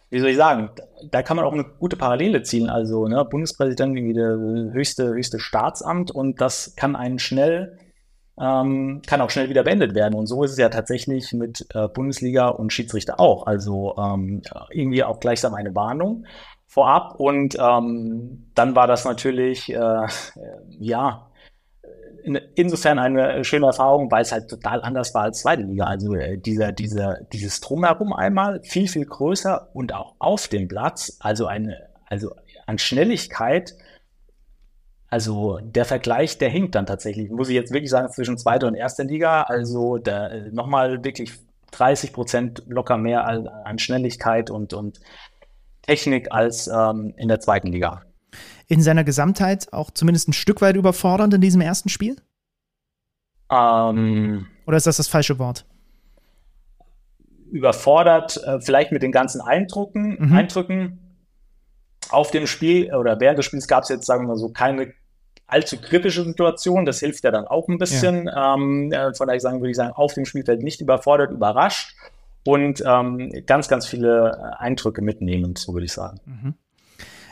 [0.10, 0.70] wie soll ich sagen,
[1.12, 2.70] da kann man auch eine gute Parallele ziehen.
[2.70, 4.38] Also ne, Bundespräsident irgendwie der
[4.74, 7.78] höchste, höchste Staatsamt und das kann einen schnell
[8.40, 10.14] ähm, kann auch schnell wieder beendet werden.
[10.14, 13.48] Und so ist es ja tatsächlich mit äh, Bundesliga und Schiedsrichter auch.
[13.48, 16.26] Also ähm, irgendwie auch gleichsam eine Warnung
[16.68, 17.20] vorab.
[17.20, 20.08] Und ähm, dann war das natürlich, äh,
[20.80, 21.32] ja,
[22.28, 25.86] in, insofern eine schöne Erfahrung, weil es halt total anders war als zweite Liga.
[25.86, 31.18] Also äh, dieser, dieser, dieses Drumherum einmal viel, viel größer und auch auf dem Platz,
[31.20, 32.36] also eine, also
[32.66, 33.76] an Schnelligkeit
[35.10, 38.76] also der Vergleich, der hinkt dann tatsächlich, muss ich jetzt wirklich sagen, zwischen zweiter und
[38.76, 39.44] erster Liga.
[39.44, 41.32] Also der, nochmal wirklich
[41.72, 45.00] 30 Prozent locker mehr an Schnelligkeit und, und
[45.82, 48.02] Technik als ähm, in der zweiten Liga.
[48.68, 52.18] In seiner Gesamtheit auch zumindest ein Stück weit überfordernd in diesem ersten Spiel?
[53.50, 55.66] Ähm, Oder ist das das falsche Wort?
[57.50, 60.34] Überfordert, äh, vielleicht mit den ganzen Eindrücken, mhm.
[60.34, 61.00] Eindrücken
[62.10, 64.94] auf dem Spiel oder während des Spiels gab es jetzt, sagen wir mal so, keine
[65.46, 66.86] allzu kritische Situation.
[66.86, 68.26] Das hilft ja dann auch ein bisschen.
[68.26, 68.56] Ja.
[68.56, 71.96] Ähm, äh, von daher sagen, würde ich sagen, auf dem Spielfeld nicht überfordert, überrascht
[72.46, 76.20] und ähm, ganz, ganz viele Eindrücke mitnehmend, so würde ich sagen.
[76.26, 76.54] Mhm.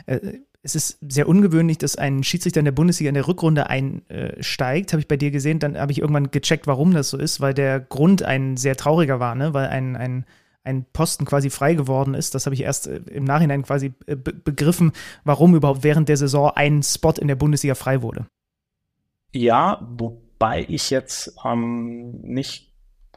[0.06, 4.94] Äh, es ist sehr ungewöhnlich, dass ein Schiedsrichter in der Bundesliga in der Rückrunde einsteigt.
[4.94, 5.60] Habe ich bei dir gesehen.
[5.60, 9.20] Dann habe ich irgendwann gecheckt, warum das so ist, weil der Grund ein sehr trauriger
[9.20, 9.54] war, ne?
[9.54, 10.26] weil ein, ein
[10.66, 12.34] ein Posten quasi frei geworden ist.
[12.34, 16.18] Das habe ich erst äh, im Nachhinein quasi äh, be begriffen, warum überhaupt während der
[16.18, 18.26] Saison ein Spot in der Bundesliga frei wurde.
[19.32, 22.65] Ja, wobei ich jetzt ähm, nicht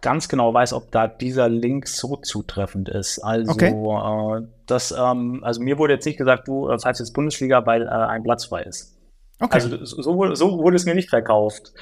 [0.01, 3.19] ganz genau weiß, ob da dieser Link so zutreffend ist.
[3.21, 3.71] Also okay.
[3.71, 7.91] äh, das, ähm, also mir wurde jetzt nicht gesagt, du äh, jetzt Bundesliga, weil äh,
[7.91, 8.99] ein Platz frei ist.
[9.41, 9.55] Okay.
[9.55, 11.73] Also so, so wurde es mir nicht verkauft,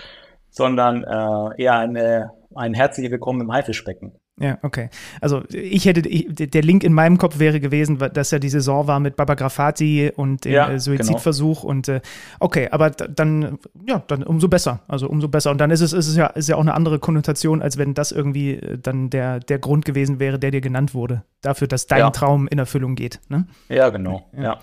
[0.50, 4.18] sondern äh, eher eine, ein herzliches Willkommen im Haifischbecken.
[4.38, 4.90] Ja, okay.
[5.22, 8.86] Also ich hätte, ich, der Link in meinem Kopf wäre gewesen, dass ja die Saison
[8.86, 11.70] war mit Baba Grafati und dem ja, äh, Suizidversuch genau.
[11.70, 12.00] und äh,
[12.38, 14.80] okay, aber dann, ja, dann umso besser.
[14.88, 15.50] Also umso besser.
[15.50, 17.94] Und dann ist es, ist es ja, ist ja auch eine andere Konnotation, als wenn
[17.94, 21.22] das irgendwie äh, dann der, der Grund gewesen wäre, der dir genannt wurde.
[21.40, 22.10] Dafür, dass dein ja.
[22.10, 23.20] Traum in Erfüllung geht.
[23.28, 23.46] Ne?
[23.70, 24.28] Ja, genau.
[24.36, 24.42] ja.
[24.42, 24.58] ja.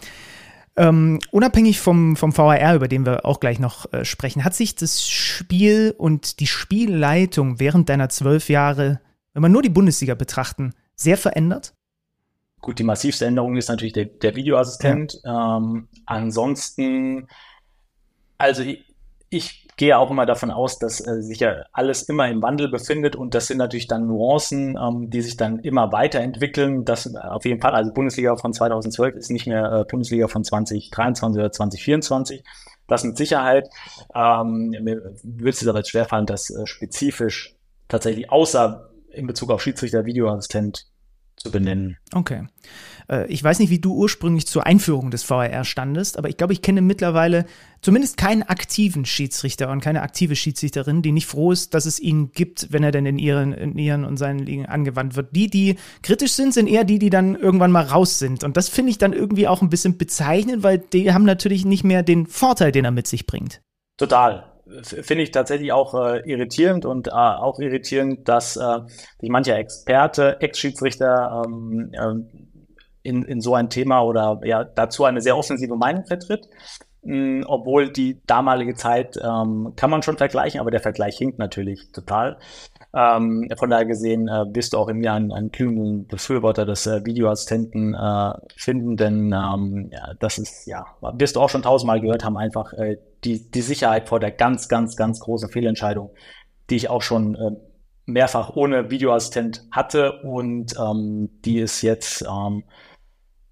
[0.75, 4.75] Ähm, unabhängig vom, vom VAR, über den wir auch gleich noch äh, sprechen, hat sich
[4.75, 8.99] das Spiel und die Spielleitung während deiner zwölf Jahre
[9.33, 11.73] wenn man nur die Bundesliga betrachten, sehr verändert?
[12.61, 15.19] Gut, die massivste Änderung ist natürlich der, der Videoassistent.
[15.23, 15.57] Ja.
[15.57, 17.27] Ähm, ansonsten,
[18.37, 18.85] also ich,
[19.29, 23.15] ich, gehe auch immer davon aus, dass äh, sich ja alles immer im Wandel befindet
[23.15, 26.85] und das sind natürlich dann Nuancen, ähm, die sich dann immer weiterentwickeln.
[26.85, 30.43] Das äh, auf jeden Fall, also Bundesliga von 2012 ist nicht mehr äh, Bundesliga von
[30.43, 32.43] 2023 oder 2024.
[32.87, 33.67] Das mit Sicherheit.
[34.13, 37.55] Ähm, mir würde es aber jetzt schwerfallen, das äh, spezifisch
[37.87, 40.87] tatsächlich außer in Bezug auf Schiedsrichter Videoassistent
[41.35, 41.97] zu benennen.
[42.13, 42.47] Okay.
[43.09, 46.53] Äh, ich weiß nicht, wie du ursprünglich zur Einführung des VAR standest, aber ich glaube,
[46.53, 47.45] ich kenne mittlerweile
[47.81, 52.31] zumindest keinen aktiven Schiedsrichter und keine aktive Schiedsrichterin, die nicht froh ist, dass es ihn
[52.31, 55.35] gibt, wenn er denn in ihren, in ihren und seinen Ligen angewandt wird.
[55.35, 58.43] Die, die kritisch sind, sind eher die, die dann irgendwann mal raus sind.
[58.43, 61.83] Und das finde ich dann irgendwie auch ein bisschen bezeichnend, weil die haben natürlich nicht
[61.83, 63.61] mehr den Vorteil, den er mit sich bringt.
[63.97, 64.52] Total
[64.83, 68.79] finde ich tatsächlich auch äh, irritierend und äh, auch irritierend, dass äh,
[69.19, 72.49] sich mancher Experte, Ex-Schiedsrichter ähm, äh,
[73.03, 76.47] in, in so ein Thema oder ja dazu eine sehr offensive Meinung vertritt.
[77.03, 81.91] Mh, obwohl die damalige Zeit ähm, kann man schon vergleichen, aber der Vergleich hinkt natürlich
[81.91, 82.37] total.
[82.95, 86.85] Ähm, von daher gesehen äh, bist du auch in mir ein, ein glühenden Befürworter des
[86.85, 92.01] äh, Videoassistenten äh, finden, denn ähm, ja, das ist, ja, wirst du auch schon tausendmal
[92.01, 96.11] gehört haben, einfach äh, die, die Sicherheit vor der ganz, ganz, ganz großen Fehlentscheidung,
[96.69, 97.51] die ich auch schon äh,
[98.05, 102.63] mehrfach ohne Videoassistent hatte und ähm, die es jetzt, ähm,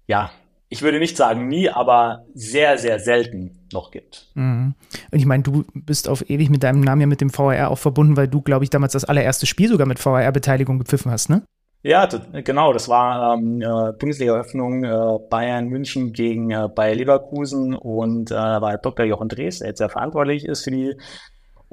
[0.06, 0.30] ja,
[0.72, 4.30] ich würde nicht sagen nie, aber sehr, sehr selten noch gibt.
[4.32, 4.74] Mhm.
[5.10, 7.78] Und ich meine, du bist auf ewig mit deinem Namen ja mit dem VAR auch
[7.78, 11.42] verbunden, weil du, glaube ich, damals das allererste Spiel sogar mit VAR-Beteiligung gepfiffen hast, ne?
[11.82, 12.08] Ja,
[12.44, 12.72] genau.
[12.72, 18.78] Das war ähm, äh, Bundesliga-Eröffnung äh, Bayern München gegen äh, Bayer Leverkusen und äh, war
[18.78, 19.04] Dr.
[19.04, 20.94] Jochen Drees, der jetzt sehr verantwortlich ist für die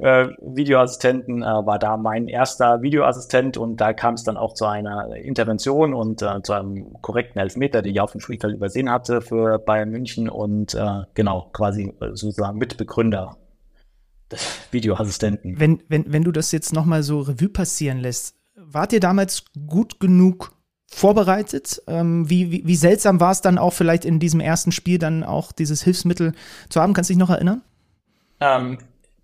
[0.01, 4.65] äh, Videoassistenten, äh, war da mein erster Videoassistent und da kam es dann auch zu
[4.65, 9.21] einer Intervention und äh, zu einem korrekten Elfmeter, den ich auf dem Spielfeld übersehen hatte
[9.21, 13.38] für Bayern München und äh, genau, quasi äh, sozusagen Mitbegründer
[14.31, 15.59] des Videoassistenten.
[15.59, 19.99] Wenn, wenn, wenn du das jetzt nochmal so Revue passieren lässt, wart ihr damals gut
[19.99, 20.53] genug
[20.91, 21.81] vorbereitet?
[21.88, 25.23] Ähm, wie, wie, wie seltsam war es dann auch vielleicht in diesem ersten Spiel dann
[25.23, 26.33] auch dieses Hilfsmittel
[26.69, 26.93] zu haben?
[26.93, 27.62] Kannst du dich noch erinnern?
[28.39, 28.77] Ähm,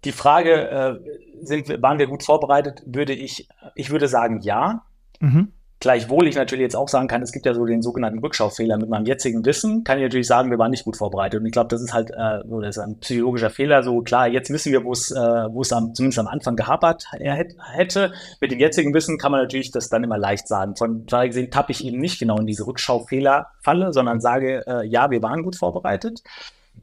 [0.05, 0.99] die Frage, äh,
[1.41, 4.83] sind, waren wir gut vorbereitet, würde ich, ich würde sagen, ja.
[5.19, 5.51] Mhm.
[5.81, 8.77] Gleichwohl ich natürlich jetzt auch sagen kann, es gibt ja so den sogenannten Rückschaufehler.
[8.77, 11.41] Mit meinem jetzigen Wissen kann ich natürlich sagen, wir waren nicht gut vorbereitet.
[11.41, 13.83] Und ich glaube, das ist halt äh, so, das ist ein psychologischer Fehler.
[13.83, 17.05] So klar, jetzt wissen wir, wo es, äh, wo es am, zumindest am Anfang gehapert
[17.11, 18.13] hätte.
[18.39, 20.75] Mit dem jetzigen Wissen kann man natürlich das dann immer leicht sagen.
[20.75, 25.11] Von daher gesehen tappe ich eben nicht genau in diese Rückschaufehlerfalle, sondern sage, äh, ja,
[25.11, 26.23] wir waren gut vorbereitet.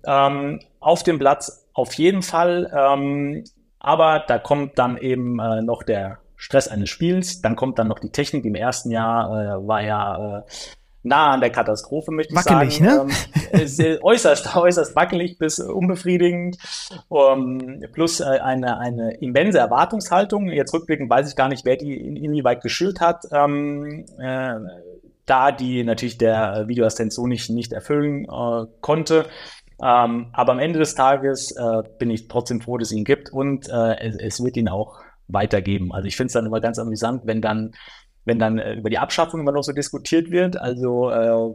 [0.04, 2.70] Ähm, auf dem Platz auf jeden Fall.
[2.74, 3.44] Ähm,
[3.78, 7.40] aber da kommt dann eben äh, noch der Stress eines Spiels.
[7.40, 8.44] Dann kommt dann noch die Technik.
[8.44, 10.42] Im ersten Jahr äh, war ja äh,
[11.02, 13.10] nah an der Katastrophe, möchte wackelig, ich sagen.
[13.10, 13.86] Wackelig, ne?
[13.86, 16.58] Ähm, äußerst, äußerst wackelig bis unbefriedigend.
[17.08, 20.48] Um, plus äh, eine, eine immense Erwartungshaltung.
[20.48, 23.24] Jetzt rückblickend weiß ich gar nicht, wer die in, inwieweit geschürt hat.
[23.32, 24.54] Ähm, äh,
[25.26, 29.26] da die natürlich der Videoassistent so nicht, nicht erfüllen äh, konnte.
[29.82, 33.32] Ähm, aber am Ende des Tages äh, bin ich trotzdem froh, dass es ihn gibt
[33.32, 35.92] und äh, es, es, wird ihn auch weitergeben.
[35.92, 37.72] Also ich finde es dann immer ganz amüsant, wenn dann,
[38.24, 40.56] wenn dann äh, über die Abschaffung immer noch so diskutiert wird.
[40.56, 41.54] Also äh,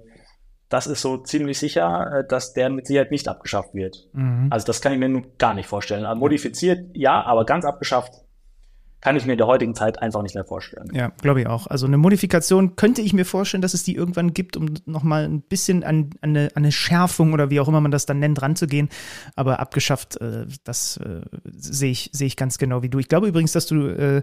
[0.67, 4.09] das ist so ziemlich sicher, äh, dass der mit Sicherheit nicht abgeschafft wird.
[4.11, 4.47] Mhm.
[4.49, 6.05] Also das kann ich mir nun gar nicht vorstellen.
[6.05, 8.11] Also modifiziert, ja, aber ganz abgeschafft
[9.01, 10.89] kann ich mir in der heutigen Zeit einfach nicht mehr vorstellen.
[10.93, 11.67] Ja, glaube ich auch.
[11.67, 15.41] Also eine Modifikation könnte ich mir vorstellen, dass es die irgendwann gibt, um nochmal ein
[15.41, 18.41] bisschen an, an, eine, an eine Schärfung oder wie auch immer man das dann nennt,
[18.41, 18.89] ranzugehen.
[19.35, 22.97] Aber abgeschafft, äh, das äh, sehe ich, seh ich ganz genau wie du.
[22.99, 24.21] Ich glaube übrigens, dass du äh,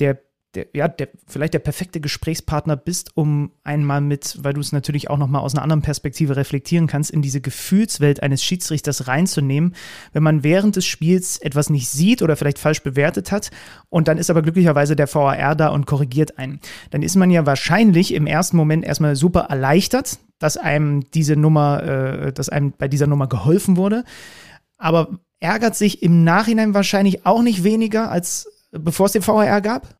[0.00, 0.18] der
[0.54, 5.10] der, ja, der, vielleicht der perfekte Gesprächspartner bist, um einmal mit, weil du es natürlich
[5.10, 9.74] auch nochmal aus einer anderen Perspektive reflektieren kannst, in diese Gefühlswelt eines Schiedsrichters reinzunehmen,
[10.12, 13.50] wenn man während des Spiels etwas nicht sieht oder vielleicht falsch bewertet hat
[13.90, 16.60] und dann ist aber glücklicherweise der VAR da und korrigiert einen.
[16.90, 21.82] Dann ist man ja wahrscheinlich im ersten Moment erstmal super erleichtert, dass einem diese Nummer,
[21.82, 24.04] äh, dass einem bei dieser Nummer geholfen wurde,
[24.78, 29.97] aber ärgert sich im Nachhinein wahrscheinlich auch nicht weniger, als bevor es den VAR gab?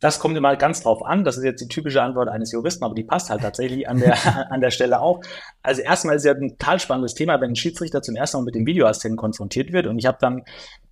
[0.00, 1.24] Das kommt immer ganz drauf an.
[1.24, 4.16] Das ist jetzt die typische Antwort eines Juristen, aber die passt halt tatsächlich an der,
[4.50, 5.20] an der Stelle auch.
[5.62, 8.54] Also erstmal ist ja ein total spannendes Thema, wenn ein Schiedsrichter zum ersten Mal mit
[8.54, 9.86] dem Videoassistenten konfrontiert wird.
[9.86, 10.42] Und ich habe dann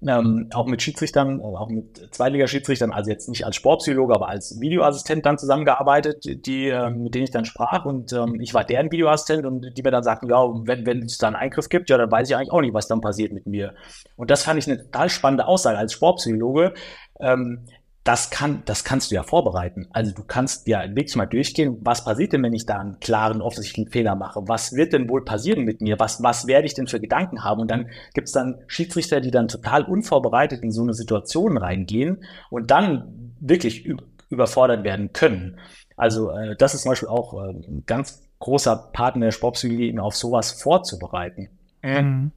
[0.06, 5.24] ähm, auch mit Schiedsrichtern, auch mit Zweitliga-Schiedsrichtern, also jetzt nicht als Sportpsychologe, aber als Videoassistent
[5.24, 7.86] dann zusammengearbeitet, die, äh, mit denen ich dann sprach.
[7.86, 11.16] Und ähm, ich war deren Videoassistent und die mir dann sagten, ja, wenn, wenn es
[11.16, 13.46] da einen Eingriff gibt, ja, dann weiß ich eigentlich auch nicht, was dann passiert mit
[13.46, 13.74] mir.
[14.16, 16.74] Und das fand ich eine total spannende Aussage als Sportpsychologe.
[17.20, 17.66] Ähm,
[18.08, 19.86] das kann, das kannst du ja vorbereiten.
[19.92, 23.42] Also du kannst ja wirklich mal durchgehen, was passiert denn, wenn ich da einen klaren,
[23.42, 24.40] offensichtlichen Fehler mache?
[24.46, 25.98] Was wird denn wohl passieren mit mir?
[25.98, 27.60] Was, was werde ich denn für Gedanken haben?
[27.60, 32.24] Und dann gibt es dann Schiedsrichter, die dann total unvorbereitet in so eine Situation reingehen
[32.48, 33.86] und dann wirklich
[34.30, 35.60] überfordert werden können.
[35.94, 40.16] Also äh, das ist zum Beispiel auch äh, ein ganz großer Partner der Sportpsychologie, auf
[40.16, 41.50] sowas vorzubereiten.
[41.82, 42.32] Mhm.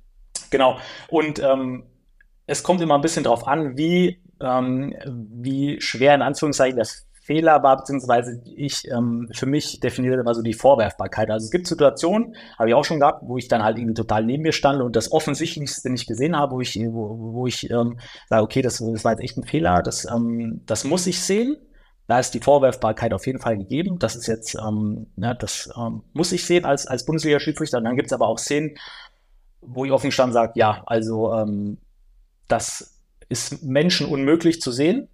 [0.49, 0.79] Genau.
[1.07, 1.85] Und ähm,
[2.45, 7.61] es kommt immer ein bisschen drauf an, wie ähm, wie schwer in Anführungszeichen das Fehler
[7.61, 11.29] war, beziehungsweise ich ähm, für mich definiere immer so die Vorwerfbarkeit.
[11.29, 14.25] Also es gibt Situationen, habe ich auch schon gehabt, wo ich dann halt irgendwie total
[14.25, 17.99] neben mir stand und das Offensichtlichste nicht gesehen habe, wo ich, wo, wo ich ähm,
[18.27, 21.57] sage, okay, das, das war jetzt echt ein Fehler, das, ähm, das muss ich sehen.
[22.07, 23.97] Da ist die Vorwerfbarkeit auf jeden Fall gegeben.
[23.97, 27.77] Das ist jetzt, ähm, ja, das ähm, muss ich sehen als, als Bundesliga-Schiedsrichter.
[27.77, 28.75] Und dann gibt es aber auch Szenen,
[29.61, 31.77] wo ich offen stand sage, ja, also ähm,
[32.49, 32.90] das
[33.31, 35.07] ist Menschen unmöglich zu sehen.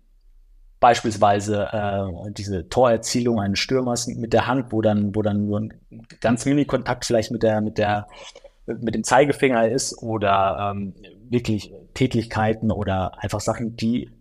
[0.79, 5.73] Beispielsweise äh, diese Torerzielung eines Stürmers mit der Hand, wo dann, wo dann nur ein
[6.19, 8.07] ganz Mini-Kontakt vielleicht mit der, mit der,
[8.65, 10.93] mit dem Zeigefinger ist oder ähm,
[11.29, 14.11] wirklich Tätigkeiten oder einfach Sachen, die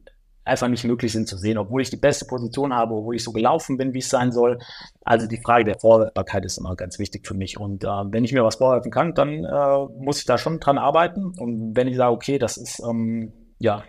[0.45, 3.33] einfach nicht möglich sind zu sehen, obwohl ich die beste Position habe, obwohl ich so
[3.33, 4.59] gelaufen bin, wie es sein soll.
[5.05, 7.59] Also die Frage der Vorwerfbarkeit ist immer ganz wichtig für mich.
[7.59, 10.79] Und äh, wenn ich mir was vorwerfen kann, dann äh, muss ich da schon dran
[10.79, 11.35] arbeiten.
[11.37, 13.85] Und wenn ich sage, okay, das ist ähm, ja,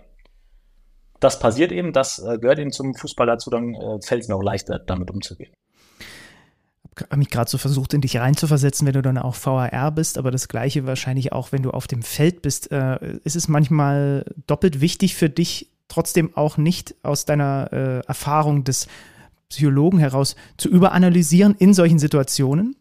[1.20, 4.36] das passiert eben, das äh, gehört eben zum Fußball dazu, dann äh, fällt es mir
[4.36, 5.52] auch leichter, damit umzugehen.
[6.96, 10.18] Ich habe mich gerade so versucht, in dich reinzuversetzen, wenn du dann auch VAR bist,
[10.18, 12.72] aber das Gleiche wahrscheinlich auch, wenn du auf dem Feld bist.
[12.72, 18.88] Äh, ist es manchmal doppelt wichtig für dich, trotzdem auch nicht aus deiner Erfahrung des
[19.48, 22.76] Psychologen heraus zu überanalysieren in solchen Situationen?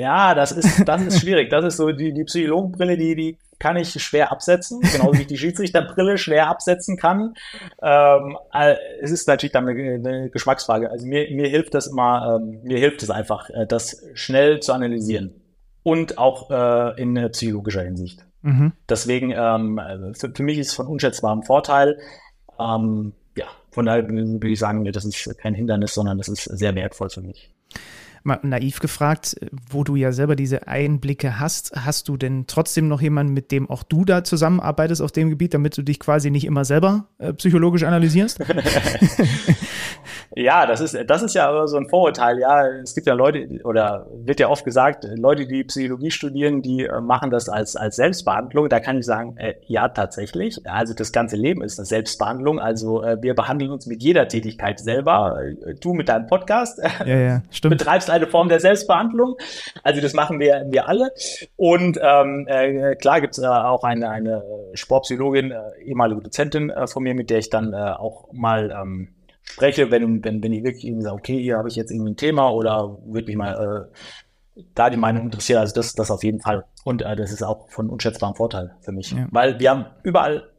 [0.00, 1.50] Ja, das ist, das ist schwierig.
[1.50, 5.26] Das ist so die, die Psychologenbrille, die, die kann ich schwer absetzen, genauso wie ich
[5.26, 7.34] die Schiedsrichterbrille schwer absetzen kann.
[7.82, 10.90] Ähm, äh, es ist natürlich dann eine, eine Geschmacksfrage.
[10.90, 14.72] Also mir, mir hilft das immer, ähm, mir hilft es einfach, äh, das schnell zu
[14.72, 15.34] analysieren
[15.82, 18.24] und auch äh, in psychologischer Hinsicht.
[18.40, 18.72] Mhm.
[18.88, 19.78] Deswegen, ähm,
[20.18, 21.98] für, für, mich ist es von unschätzbarem Vorteil.
[22.58, 26.74] Ähm, ja, von daher würde ich sagen, das ist kein Hindernis, sondern das ist sehr
[26.74, 27.52] wertvoll für mich
[28.22, 29.36] mal naiv gefragt,
[29.70, 33.68] wo du ja selber diese Einblicke hast, hast du denn trotzdem noch jemanden, mit dem
[33.68, 37.32] auch du da zusammenarbeitest auf dem Gebiet, damit du dich quasi nicht immer selber äh,
[37.32, 38.40] psychologisch analysierst?
[40.36, 42.38] Ja, das ist, das ist ja so ein Vorurteil.
[42.38, 46.84] Ja, es gibt ja Leute, oder wird ja oft gesagt, Leute, die Psychologie studieren, die
[46.84, 48.68] äh, machen das als, als Selbstbehandlung.
[48.68, 50.60] Da kann ich sagen, äh, ja, tatsächlich.
[50.66, 52.60] Also das ganze Leben ist eine Selbstbehandlung.
[52.60, 55.40] Also äh, wir behandeln uns mit jeder Tätigkeit selber.
[55.42, 57.70] Äh, du mit deinem Podcast ja, ja, stimmt.
[57.78, 59.36] betreibst eine Form der Selbstbehandlung.
[59.82, 61.12] Also das machen wir, wir alle.
[61.56, 64.42] Und ähm, äh, klar gibt's äh, auch eine, eine
[64.74, 69.08] Sportpsychologin, äh, ehemalige Dozentin äh, von mir, mit der ich dann äh, auch mal ähm,
[69.42, 72.16] spreche, wenn, wenn, wenn ich wirklich irgendwie sage, okay, hier habe ich jetzt irgendwie ein
[72.16, 73.88] Thema oder würde mich mal
[74.56, 75.60] äh, da die Meinung interessieren.
[75.60, 76.64] Also das, das auf jeden Fall.
[76.84, 79.12] Und äh, das ist auch von unschätzbarem Vorteil für mich.
[79.12, 79.26] Ja.
[79.30, 80.50] Weil wir haben überall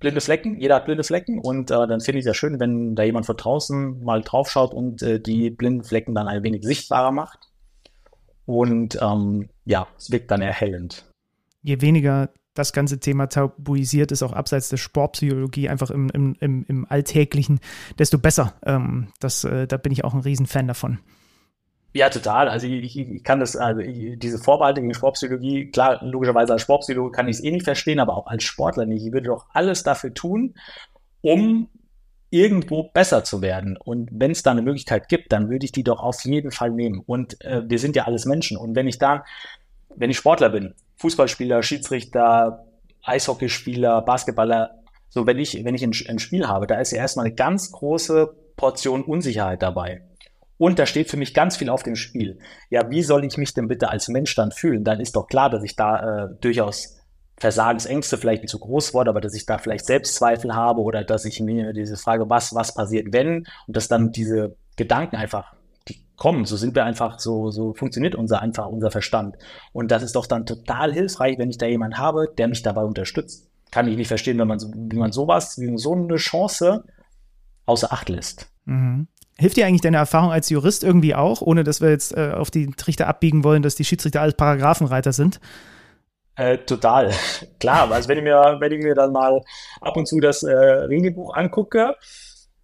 [0.00, 2.94] blinde Flecken, jeder hat blinde Flecken und äh, dann finde ich es ja schön, wenn
[2.94, 7.12] da jemand von draußen mal draufschaut und äh, die blinden Flecken dann ein wenig sichtbarer
[7.12, 7.38] macht.
[8.46, 11.04] Und ähm, ja, es wirkt dann erhellend.
[11.62, 16.64] Je weniger das ganze Thema tabuisiert ist, auch abseits der Sportpsychologie, einfach im, im, im,
[16.66, 17.60] im Alltäglichen,
[17.98, 18.54] desto besser.
[18.64, 20.98] Ähm, das, äh, da bin ich auch ein Riesenfan davon.
[21.92, 22.48] Ja, total.
[22.48, 27.10] Also ich, ich kann das, also ich, diese Vorbehaltung gegen Sportpsychologie, klar, logischerweise als Sportpsychologe
[27.10, 29.04] kann ich es eh nicht verstehen, aber auch als Sportler nicht.
[29.04, 30.54] Ich würde doch alles dafür tun,
[31.20, 31.68] um
[32.30, 33.76] irgendwo besser zu werden.
[33.76, 36.70] Und wenn es da eine Möglichkeit gibt, dann würde ich die doch auf jeden Fall
[36.70, 37.02] nehmen.
[37.04, 38.56] Und äh, wir sind ja alles Menschen.
[38.56, 39.24] Und wenn ich da,
[39.96, 42.66] wenn ich Sportler bin, Fußballspieler, Schiedsrichter,
[43.02, 47.26] Eishockeyspieler, Basketballer, So, wenn ich, wenn ich ein, ein Spiel habe, da ist ja erstmal
[47.26, 50.02] eine ganz große Portion Unsicherheit dabei.
[50.60, 52.38] Und da steht für mich ganz viel auf dem Spiel.
[52.68, 54.84] Ja, wie soll ich mich denn bitte als Mensch dann fühlen?
[54.84, 56.98] Dann ist doch klar, dass ich da äh, durchaus
[57.38, 61.24] Versagensängste vielleicht nicht so groß worden, aber dass ich da vielleicht Selbstzweifel habe oder dass
[61.24, 65.54] ich mir diese Frage, was, was passiert, wenn, und dass dann diese Gedanken einfach,
[65.88, 69.36] die kommen, so sind wir einfach, so, so funktioniert unser einfach, unser Verstand.
[69.72, 72.82] Und das ist doch dann total hilfreich, wenn ich da jemanden habe, der mich dabei
[72.82, 73.48] unterstützt.
[73.70, 76.84] Kann ich nicht verstehen, wenn man, wie man sowas, wie so eine Chance
[77.64, 78.52] außer Acht lässt.
[78.66, 79.08] Mhm.
[79.40, 82.50] Hilft dir eigentlich deine Erfahrung als Jurist irgendwie auch, ohne dass wir jetzt äh, auf
[82.50, 85.40] die Trichter abbiegen wollen, dass die Schiedsrichter alles Paragraphenreiter sind?
[86.36, 87.10] Äh, total.
[87.58, 89.40] Klar, also wenn ich mir, wenn ich mir dann mal
[89.80, 91.96] ab und zu das äh, Regelbuch angucke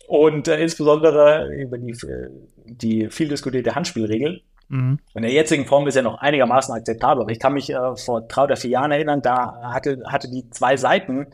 [0.07, 2.29] und äh, insbesondere über die, äh,
[2.67, 4.99] die viel diskutierte Handspielregel, mhm.
[5.15, 8.21] in der jetzigen Form ist ja noch einigermaßen akzeptabel, aber ich kann mich äh, vor
[8.21, 11.29] drei oder vier Jahren erinnern, da hatte, hatte die zwei Seiten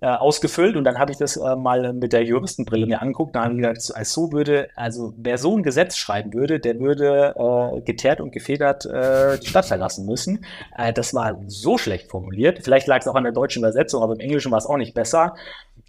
[0.00, 3.34] äh, ausgefüllt und dann habe ich das äh, mal mit der Juristenbrille mir angeguckt.
[3.34, 6.80] Da habe ich gedacht, als so würde, also wer so ein Gesetz schreiben würde, der
[6.80, 10.44] würde äh, geteert und gefedert äh, die Stadt verlassen müssen.
[10.76, 12.60] Äh, das war so schlecht formuliert.
[12.62, 14.94] Vielleicht lag es auch an der deutschen Übersetzung, aber im Englischen war es auch nicht
[14.94, 15.36] besser.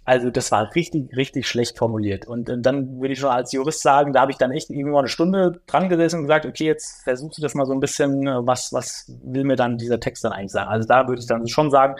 [0.06, 2.26] Also das war richtig, richtig schlecht formuliert.
[2.26, 4.90] Und, und dann würde ich schon als Jurist sagen, da habe ich dann echt irgendwie
[4.90, 7.80] mal eine Stunde dran gesessen und gesagt, okay, jetzt versuchst du das mal so ein
[7.80, 10.70] bisschen, äh, was, was will mir dann dieser Text dann eigentlich sagen?
[10.70, 11.96] Also da würde ich dann schon sagen,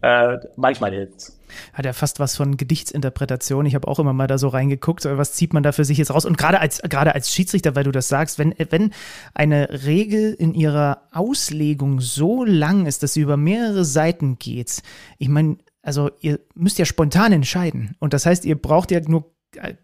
[0.00, 1.32] äh, manchmal hilft
[1.72, 3.66] hat ja fast was von Gedichtsinterpretation.
[3.66, 6.12] Ich habe auch immer mal da so reingeguckt, was zieht man da für sich jetzt
[6.12, 6.24] raus?
[6.24, 8.92] Und gerade als, gerade als Schiedsrichter, weil du das sagst, wenn, wenn
[9.34, 14.82] eine Regel in ihrer Auslegung so lang ist, dass sie über mehrere Seiten geht,
[15.18, 17.96] ich meine, also ihr müsst ja spontan entscheiden.
[17.98, 19.32] Und das heißt, ihr braucht ja nur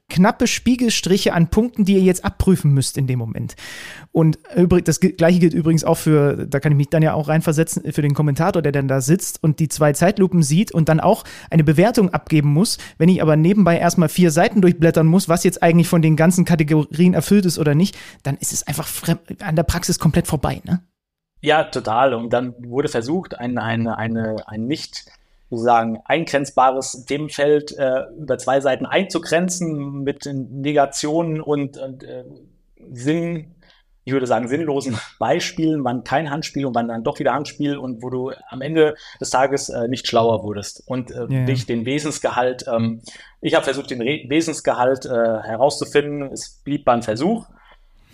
[0.08, 3.54] knappe Spiegelstriche an Punkten, die ihr jetzt abprüfen müsst in dem Moment.
[4.12, 4.38] Und
[4.84, 8.02] das gleiche gilt übrigens auch für, da kann ich mich dann ja auch reinversetzen, für
[8.02, 11.64] den Kommentator, der dann da sitzt und die zwei Zeitlupen sieht und dann auch eine
[11.64, 12.78] Bewertung abgeben muss.
[12.96, 16.44] Wenn ich aber nebenbei erstmal vier Seiten durchblättern muss, was jetzt eigentlich von den ganzen
[16.44, 18.88] Kategorien erfüllt ist oder nicht, dann ist es einfach
[19.40, 20.80] an der Praxis komplett vorbei, ne?
[21.40, 22.14] Ja, total.
[22.14, 25.04] Und dann wurde versucht, ein, eine, eine, ein nicht
[25.50, 32.24] sozusagen eingrenzbares Themenfeld äh, über zwei Seiten einzugrenzen mit Negationen und, und äh,
[32.92, 33.54] Sinn,
[34.04, 38.02] ich würde sagen, sinnlosen Beispielen, wann kein Handspiel und wann dann doch wieder Handspiel und
[38.02, 41.44] wo du am Ende des Tages äh, nicht schlauer wurdest und äh, yeah.
[41.44, 43.02] dich den Wesensgehalt, ähm,
[43.40, 46.32] ich habe versucht, den Re Wesensgehalt äh, herauszufinden.
[46.32, 47.46] Es blieb beim Versuch.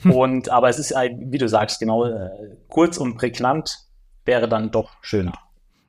[0.03, 0.11] Hm.
[0.13, 2.31] Und aber es ist, wie du sagst, genau äh,
[2.69, 3.79] kurz und prägnant
[4.25, 5.44] wäre dann doch schöner.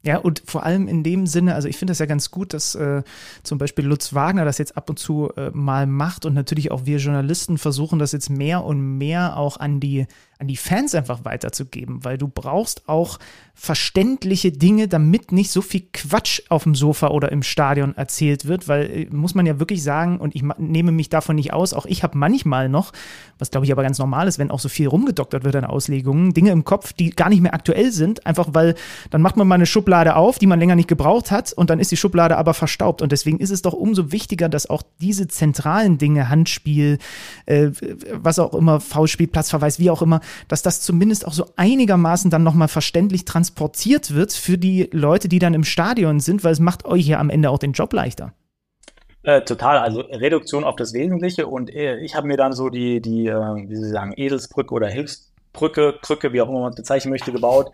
[0.06, 2.76] Ja, und vor allem in dem Sinne, also ich finde das ja ganz gut, dass
[2.76, 3.02] äh,
[3.42, 6.86] zum Beispiel Lutz Wagner das jetzt ab und zu äh, mal macht und natürlich auch
[6.86, 10.06] wir Journalisten versuchen das jetzt mehr und mehr auch an die
[10.40, 13.20] an die Fans einfach weiterzugeben, weil du brauchst auch
[13.54, 18.68] verständliche Dinge, damit nicht so viel Quatsch auf dem Sofa oder im Stadion erzählt wird,
[18.68, 21.86] weil äh, muss man ja wirklich sagen, und ich nehme mich davon nicht aus, auch
[21.86, 22.92] ich habe manchmal noch,
[23.40, 26.34] was glaube ich aber ganz normal ist, wenn auch so viel rumgedoktert wird an Auslegungen,
[26.34, 28.76] Dinge im Kopf, die gar nicht mehr aktuell sind, einfach weil
[29.10, 31.80] dann macht man mal eine Schublade auf, die man länger nicht gebraucht hat und dann
[31.80, 33.02] ist die Schublade aber verstaubt.
[33.02, 36.98] Und deswegen ist es doch umso wichtiger, dass auch diese zentralen Dinge, Handspiel,
[37.46, 37.70] äh,
[38.12, 42.44] was auch immer, Foulspiel, Platzverweis, wie auch immer, dass das zumindest auch so einigermaßen dann
[42.44, 46.86] nochmal verständlich transportiert wird für die Leute, die dann im Stadion sind, weil es macht
[46.86, 48.34] euch ja am Ende auch den Job leichter.
[49.24, 53.02] Äh, total, also Reduktion auf das Wesentliche und äh, ich habe mir dann so die,
[53.02, 57.10] die, äh, wie Sie sagen, Edelsbrücke oder Hilfsbrücke, Krücke, wie auch immer man es bezeichnen
[57.10, 57.72] möchte, gebaut.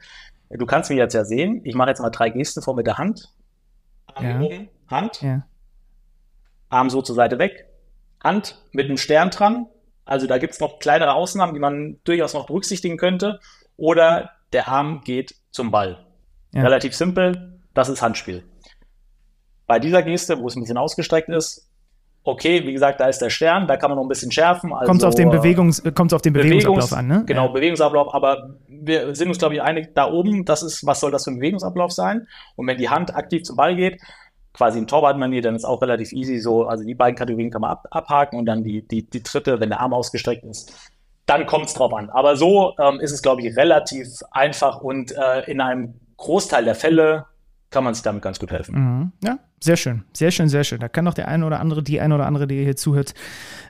[0.49, 1.61] Du kannst mich jetzt ja sehen.
[1.65, 3.33] Ich mache jetzt mal drei Gesten vor mit der Hand.
[4.13, 4.59] Arm ja.
[4.87, 5.21] Hand.
[5.21, 5.45] Ja.
[6.69, 7.67] Arm so zur Seite weg.
[8.23, 9.67] Hand mit einem Stern dran.
[10.11, 13.39] Also da gibt es noch kleinere Ausnahmen, die man durchaus noch berücksichtigen könnte.
[13.77, 16.05] Oder der Arm geht zum Ball.
[16.53, 16.63] Ja.
[16.63, 18.43] Relativ simpel, das ist Handspiel.
[19.67, 21.69] Bei dieser Geste, wo es ein bisschen ausgestreckt ist,
[22.23, 24.73] okay, wie gesagt, da ist der Stern, da kann man noch ein bisschen schärfen.
[24.73, 27.23] Also, kommt auf den, Bewegungs, kommt auf den Bewegungsablauf Bewegungs, an, ne?
[27.25, 27.51] Genau, ja.
[27.53, 31.23] Bewegungsablauf, aber wir sind uns, glaube ich, einig, da oben, das ist, was soll das
[31.23, 32.27] für ein Bewegungsablauf sein?
[32.57, 34.01] Und wenn die Hand aktiv zum Ball geht,
[34.53, 37.71] quasi in Torwartmanier, dann ist auch relativ easy so, also die beiden Kategorien kann man
[37.71, 40.73] ab, abhaken und dann die, die, die dritte, wenn der Arm ausgestreckt ist,
[41.25, 42.09] dann kommt es drauf an.
[42.09, 46.75] Aber so ähm, ist es, glaube ich, relativ einfach und äh, in einem Großteil der
[46.75, 47.25] Fälle
[47.69, 48.75] kann man sich damit ganz gut helfen.
[48.75, 49.11] Mhm.
[49.23, 50.79] Ja, sehr schön, sehr schön, sehr schön.
[50.79, 53.13] Da kann doch der eine oder andere, die eine oder andere, die hier zuhört,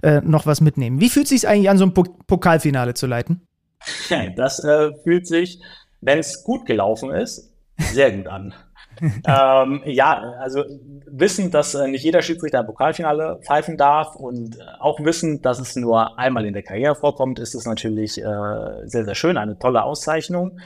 [0.01, 0.99] äh, noch was mitnehmen.
[0.99, 3.41] Wie fühlt es sich eigentlich an, so ein Pokalfinale zu leiten?
[4.35, 5.59] Das äh, fühlt sich,
[6.01, 8.53] wenn es gut gelaufen ist, sehr gut an
[8.99, 10.63] ähm, ja, also
[11.05, 15.59] wissen, dass äh, nicht jeder Schiedsrichter ein Pokalfinale pfeifen darf und äh, auch wissen, dass
[15.59, 19.57] es nur einmal in der Karriere vorkommt, ist es natürlich äh, sehr, sehr schön, eine
[19.57, 20.59] tolle Auszeichnung.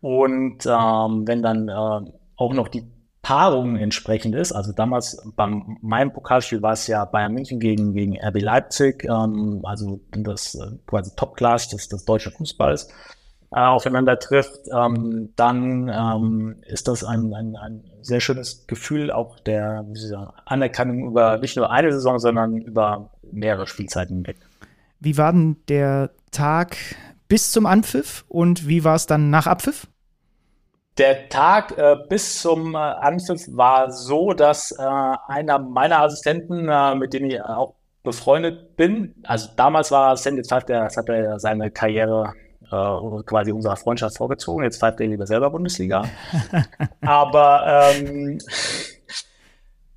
[0.00, 2.84] Und ähm, wenn dann äh, auch noch die
[3.22, 4.52] Paarung entsprechend ist.
[4.52, 9.60] Also damals beim meinem Pokalspiel war es ja Bayern München gegen, gegen RB Leipzig, ähm,
[9.64, 12.88] also das äh, quasi Top-Class des, des deutschen Fußballs
[13.50, 19.40] äh, aufeinander trifft, ähm, dann ähm, ist das ein, ein, ein sehr schönes Gefühl auch
[19.40, 24.36] der wie Sie sagen, Anerkennung über nicht nur eine Saison, sondern über mehrere Spielzeiten hinweg.
[25.00, 26.76] Wie war denn der Tag
[27.28, 29.86] bis zum Anpfiff und wie war es dann nach Abpfiff?
[30.98, 36.94] Der Tag äh, bis zum äh, Anpfiff war so, dass äh, einer meiner Assistenten, äh,
[36.96, 41.38] mit dem ich auch befreundet bin, also damals war Assistent, jetzt hat er, hat er
[41.38, 42.32] seine Karriere
[42.70, 44.64] äh, quasi unserer Freundschaft vorgezogen.
[44.64, 46.04] Jetzt pfeift er lieber selber Bundesliga.
[47.00, 48.38] Aber ähm,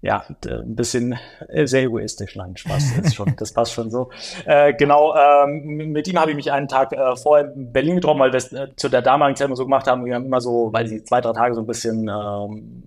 [0.02, 1.16] ja, ein bisschen
[1.64, 4.10] sehr egoistisch, nein, Spaß, das, schon, das passt schon so.
[4.46, 8.20] Äh, genau, ähm, mit ihm habe ich mich einen Tag äh, vorher in Berlin getroffen,
[8.20, 10.42] weil wir es äh, zu der damaligen Zeit immer so gemacht haben, wir haben immer
[10.42, 12.84] so, weil sie zwei, drei Tage so ein bisschen, ähm,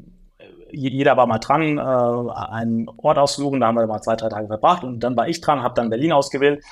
[0.72, 4.48] jeder war mal dran, äh, einen Ort aussuchen, da haben wir mal zwei, drei Tage
[4.48, 6.64] verbracht und dann war ich dran, habe dann Berlin ausgewählt.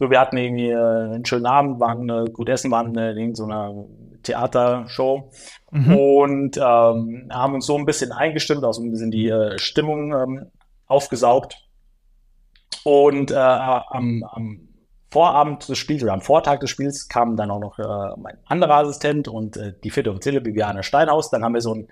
[0.00, 3.34] So, wir hatten irgendwie äh, einen schönen Abend, waren äh, gut essen, waren äh, in
[3.34, 3.84] so einer
[4.22, 5.30] Theatershow
[5.70, 5.94] mhm.
[5.94, 10.14] und ähm, haben uns so ein bisschen eingestimmt, auch so ein bisschen die äh, Stimmung
[10.14, 10.46] ähm,
[10.86, 11.56] aufgesaugt.
[12.82, 14.68] Und äh, am, am
[15.10, 18.76] Vorabend des Spiels oder am Vortag des Spiels kam dann auch noch äh, mein anderer
[18.76, 21.28] Assistent und äh, die vierte Offizielle Bibiane Steinhaus.
[21.28, 21.88] Dann haben wir so ein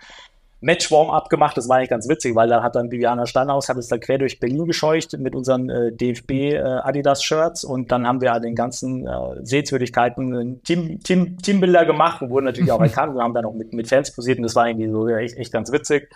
[0.60, 1.56] Match-Warm-up gemacht.
[1.56, 4.18] Das war eigentlich ganz witzig, weil da hat dann Viviana Steinhaus hat es dann quer
[4.18, 9.06] durch Berlin gescheucht mit unseren äh, DFB äh, und dann haben wir an den ganzen
[9.06, 9.10] äh,
[9.42, 13.72] Sehenswürdigkeiten Team, Team, Teambilder gemacht und wurden natürlich auch erkannt und haben dann auch mit,
[13.72, 16.08] mit Fans posiert und das war irgendwie so echt, echt ganz witzig.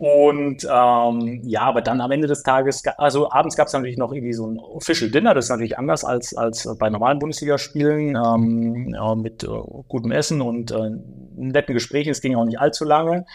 [0.00, 4.14] Und ähm, ja, aber dann am Ende des Tages, also abends gab es natürlich noch
[4.14, 8.94] irgendwie so ein Official Dinner, das ist natürlich anders als, als bei normalen Bundesligaspielen, ähm,
[8.94, 9.48] ja, mit äh,
[9.88, 10.92] gutem Essen und äh,
[11.36, 12.12] netten Gesprächen.
[12.12, 13.26] Es ging auch nicht allzu lange.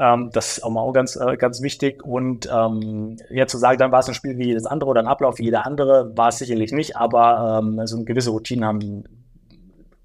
[0.00, 2.02] Ähm, das ist auch mal auch ganz, äh, ganz wichtig.
[2.02, 5.06] Und ähm, ja, zu sagen, dann war es ein Spiel wie jedes andere oder ein
[5.06, 9.04] Ablauf wie jeder andere, war es sicherlich nicht, aber ähm, so eine gewisse Routine haben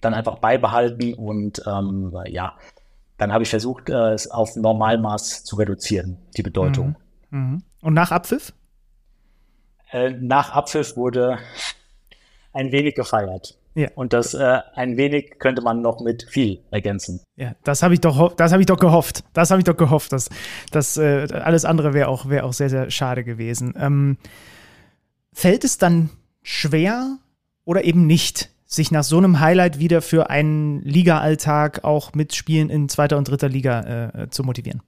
[0.01, 2.53] dann einfach beibehalten und ähm, ja,
[3.17, 6.97] dann habe ich versucht, äh, es auf Normalmaß zu reduzieren, die Bedeutung.
[7.29, 7.39] Mhm.
[7.39, 7.63] Mhm.
[7.81, 8.53] Und nach Abpfiff?
[9.91, 11.37] Äh, nach Abpfiff wurde
[12.51, 13.57] ein wenig gefeiert.
[13.76, 13.89] Ja.
[13.95, 17.21] Und das äh, ein wenig könnte man noch mit viel ergänzen.
[17.36, 19.26] Ja, das habe ich doch, das habe ich doch gehofft.
[19.34, 20.30] Das habe ich doch gehofft, dass,
[20.71, 23.73] dass äh, alles andere wäre auch, wäre auch sehr, sehr schade gewesen.
[23.78, 24.17] Ähm,
[25.34, 26.09] fällt es dann
[26.41, 27.17] schwer
[27.65, 32.69] oder eben nicht, sich nach so einem Highlight wieder für einen Liga-Alltag auch mit Spielen
[32.69, 34.82] in zweiter und dritter Liga äh, zu motivieren?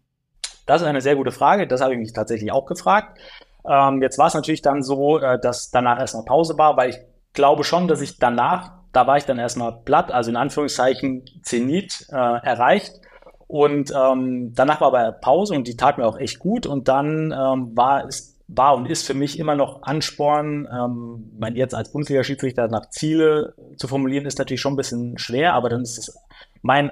[0.66, 1.68] Das ist eine sehr gute Frage.
[1.68, 3.20] Das habe ich mich tatsächlich auch gefragt.
[3.68, 6.98] Ähm, jetzt war es natürlich dann so, äh, dass danach erstmal Pause war, weil ich
[7.34, 12.08] glaube schon, dass ich danach da war ich dann erstmal platt, also in Anführungszeichen Zenit
[12.10, 13.02] äh, erreicht.
[13.48, 16.66] Und ähm, danach war aber Pause und die tat mir auch echt gut.
[16.66, 20.68] Und dann ähm, war es war und ist für mich immer noch Ansporn.
[20.72, 25.54] Ähm, mein jetzt als Bundesliga-Schiedsrichter nach Ziele zu formulieren, ist natürlich schon ein bisschen schwer,
[25.54, 26.18] aber dann ist es
[26.62, 26.92] mein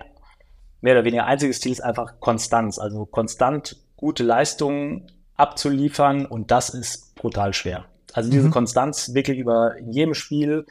[0.82, 2.78] mehr oder weniger einziges Ziel ist einfach Konstanz.
[2.78, 7.86] Also konstant gute Leistungen abzuliefern und das ist brutal schwer.
[8.14, 8.52] Also diese mhm.
[8.52, 10.66] Konstanz wirklich über jedem Spiel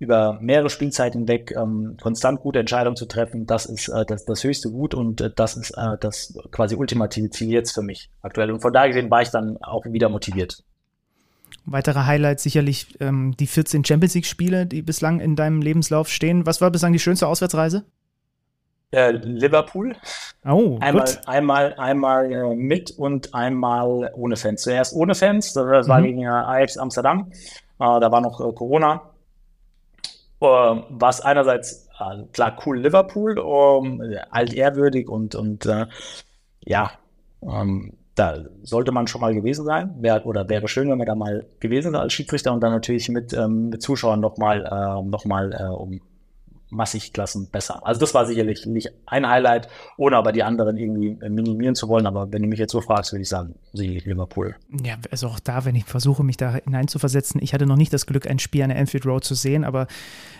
[0.00, 4.42] über mehrere Spielzeiten hinweg ähm, konstant gute Entscheidungen zu treffen, das ist äh, das, das
[4.42, 8.50] höchste Gut und äh, das ist äh, das quasi ultimative Ziel jetzt für mich aktuell.
[8.50, 10.64] Und von daher gesehen war ich dann auch wieder motiviert.
[11.66, 16.46] Weitere Highlights sicherlich ähm, die 14 Champions League-Spiele, die bislang in deinem Lebenslauf stehen.
[16.46, 17.84] Was war bislang die schönste Auswärtsreise?
[18.92, 19.94] Äh, Liverpool.
[20.46, 21.20] Oh, einmal, gut.
[21.26, 24.62] einmal, einmal äh, mit und einmal ohne Fans.
[24.62, 26.04] Zuerst ohne Fans, das war mhm.
[26.04, 27.30] gegen äh, Ajax Amsterdam.
[27.30, 27.36] Äh,
[27.78, 29.09] da war noch äh, Corona
[30.40, 35.86] ähm, was einerseits äh, klar cool Liverpool, um, altehrwürdig und, und äh,
[36.64, 36.92] ja,
[37.42, 39.94] ähm, da sollte man schon mal gewesen sein.
[40.00, 43.08] Wär, oder wäre schön, wenn man da mal gewesen wäre als Schiedsrichter und dann natürlich
[43.08, 46.00] mit, ähm, mit Zuschauern nochmal äh, noch äh, um
[46.70, 47.86] massig Klassen besser.
[47.86, 52.06] Also das war sicherlich nicht ein Highlight, ohne aber die anderen irgendwie minimieren zu wollen.
[52.06, 54.56] Aber wenn du mich jetzt so fragst, würde ich sagen, sicherlich Liverpool.
[54.82, 58.06] Ja, also auch da, wenn ich versuche, mich da hineinzuversetzen, ich hatte noch nicht das
[58.06, 59.86] Glück, ein Spiel an der Anfield Road zu sehen, aber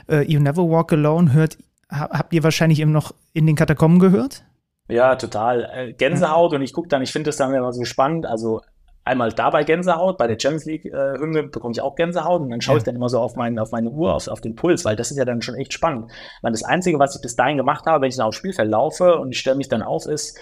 [0.08, 1.58] äh, You Never Walk Alone hört,
[1.88, 4.44] habt ihr wahrscheinlich eben noch in den Katakomben gehört?
[4.88, 5.70] Ja, total.
[5.72, 8.26] Äh, Gänsehaut und ich gucke dann, ich finde das dann immer so spannend.
[8.26, 8.60] Also
[9.10, 12.78] einmal dabei Gänsehaut, bei der Champions League-Hymne äh, bekomme ich auch Gänsehaut und dann schaue
[12.78, 15.10] ich dann immer so auf, mein, auf meine Uhr, auf, auf den Puls, weil das
[15.10, 16.10] ist ja dann schon echt spannend.
[16.42, 19.16] Weil das Einzige, was ich bis dahin gemacht habe, wenn ich dann aufs Spielfeld laufe
[19.16, 20.38] und ich stelle mich dann auf, ist,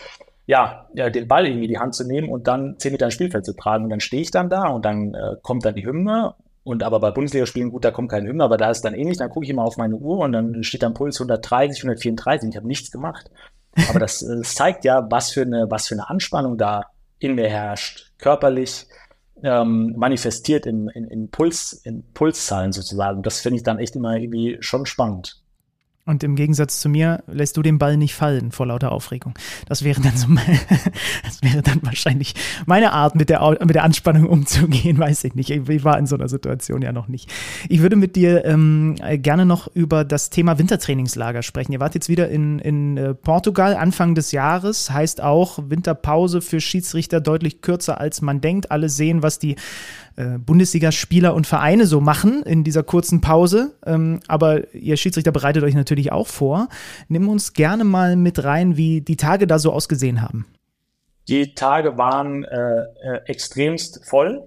[0.47, 3.15] ja, ja, den Ball irgendwie in die Hand zu nehmen und dann zehn Meter ins
[3.15, 3.85] Spielfeld zu tragen.
[3.85, 6.35] Und dann stehe ich dann da und dann äh, kommt dann die Hymne.
[6.65, 9.19] Und aber bei Bundesligaspielen, gut, da kommt keine Hymne, aber da ist dann ähnlich.
[9.19, 12.49] Dann gucke ich immer auf meine Uhr und dann steht dann Puls 130, 134.
[12.49, 13.31] Ich habe nichts gemacht.
[13.91, 16.87] Aber das, das zeigt ja, was für eine, was für eine Anspannung da
[17.19, 18.87] in mir herrscht, körperlich,
[19.43, 23.23] ähm, manifestiert in, in, in, Puls, in Pulszahlen sozusagen.
[23.23, 25.43] Das finde ich dann echt immer irgendwie schon spannend.
[26.09, 29.35] Und im Gegensatz zu mir lässt du den Ball nicht fallen vor lauter Aufregung.
[29.67, 30.27] Das wäre dann so,
[31.23, 32.35] das wäre dann wahrscheinlich
[32.65, 35.51] meine Art, mit der, mit der Anspannung umzugehen, weiß ich nicht.
[35.51, 37.31] Ich war in so einer Situation ja noch nicht.
[37.69, 41.73] Ich würde mit dir ähm, gerne noch über das Thema Wintertrainingslager sprechen.
[41.73, 46.63] Ihr wart jetzt wieder in, in äh, Portugal Anfang des Jahres, heißt auch Winterpause für
[46.63, 48.71] Schiedsrichter deutlich kürzer als man denkt.
[48.71, 49.57] Alle sehen, was die
[50.19, 53.75] äh, Bundesligaspieler und Vereine so machen in dieser kurzen Pause.
[53.87, 56.69] Ähm, aber ihr Schiedsrichter bereitet euch natürlich auch vor.
[57.07, 60.47] Nimm uns gerne mal mit rein, wie die Tage da so ausgesehen haben.
[61.29, 64.43] Die Tage waren äh, äh, extremst voll.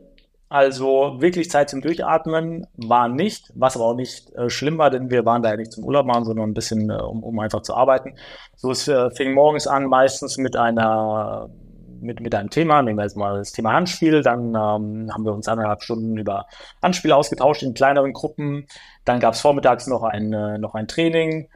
[0.49, 5.09] Also wirklich Zeit zum Durchatmen war nicht, was aber auch nicht äh, schlimm war, denn
[5.09, 7.61] wir waren da ja nicht zum Urlaub machen, sondern ein bisschen, äh, um, um einfach
[7.61, 8.15] zu arbeiten.
[8.57, 11.49] So, es äh, fing morgens an, meistens mit einer
[12.01, 15.33] mit, mit einem Thema, nehmen wir jetzt mal das Thema Handspiel, dann ähm, haben wir
[15.33, 16.47] uns anderthalb Stunden über
[16.81, 18.67] Handspiele ausgetauscht in kleineren Gruppen,
[19.05, 21.47] dann gab es vormittags noch ein, äh, noch ein Training,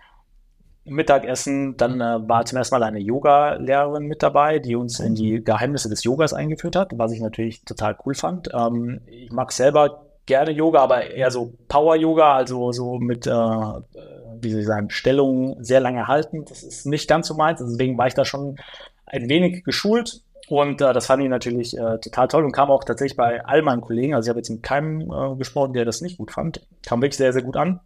[0.85, 5.43] Mittagessen, dann äh, war zum ersten Mal eine Yoga-Lehrerin mit dabei, die uns in die
[5.43, 8.49] Geheimnisse des Yogas eingeführt hat, was ich natürlich total cool fand.
[8.53, 14.51] Ähm, ich mag selber gerne Yoga, aber eher so Power-Yoga, also so mit, äh, wie
[14.51, 16.45] soll ich sagen, Stellungen sehr lange halten.
[16.45, 18.57] Das ist nicht ganz so meins, deswegen war ich da schon
[19.05, 20.21] ein wenig geschult.
[20.47, 23.61] Und äh, das fand ich natürlich äh, total toll und kam auch tatsächlich bei all
[23.61, 26.65] meinen Kollegen, also ich habe jetzt mit keinem äh, gesprochen, der das nicht gut fand,
[26.85, 27.79] kam wirklich sehr, sehr gut an.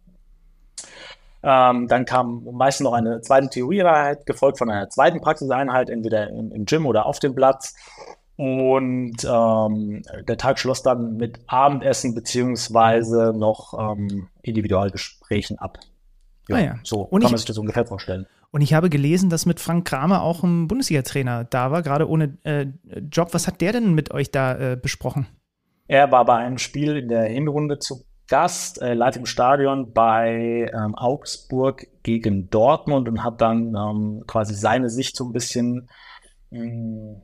[1.42, 6.52] Ähm, dann kam meistens noch eine zweite Theorieeinheit, gefolgt von einer zweiten Praxiseinheit, entweder im,
[6.52, 7.74] im Gym oder auf dem Platz.
[8.36, 15.78] Und ähm, der Tag schloss dann mit Abendessen beziehungsweise noch ähm, Individualgesprächen ab.
[16.48, 16.74] Ja, ah ja.
[16.82, 18.26] So und kann man sich das ungefähr vorstellen.
[18.52, 22.36] Und ich habe gelesen, dass mit Frank Kramer auch ein Bundesliga-Trainer da war, gerade ohne
[22.42, 22.66] äh,
[23.12, 23.28] Job.
[23.32, 25.26] Was hat der denn mit euch da äh, besprochen?
[25.86, 30.70] Er war bei einem Spiel in der Hinrunde zu Gast, äh, live im Stadion bei
[30.72, 35.88] ähm, Augsburg gegen Dortmund und hat dann ähm, quasi seine Sicht so ein bisschen,
[36.50, 37.22] mh, mm,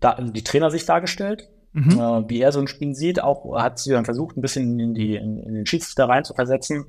[0.00, 1.48] da, die Trainersicht dargestellt.
[1.72, 1.90] Mhm.
[1.92, 4.94] Äh, wie er so ein Spiel sieht, auch hat sie dann versucht, ein bisschen in,
[4.94, 6.86] die, in, in den Schiedsrichter rein zu versetzen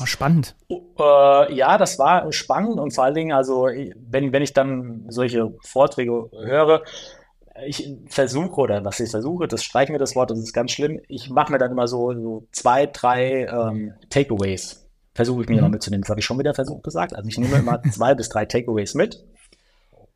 [0.00, 0.54] Oh, spannend.
[0.70, 5.54] Äh, ja, das war spannend und vor allen Dingen, also wenn, wenn ich dann solche
[5.64, 6.82] Vorträge höre,
[7.66, 11.00] ich versuche, oder was ich versuche, das streichen wir das Wort, das ist ganz schlimm,
[11.08, 14.84] ich mache mir dann immer so, so zwei, drei ähm, Takeaways.
[15.14, 15.58] Versuche ich mir mhm.
[15.60, 16.02] immer mitzunehmen.
[16.02, 17.14] Das habe ich schon wieder versucht gesagt.
[17.14, 19.24] Also ich nehme immer zwei bis drei Takeaways mit.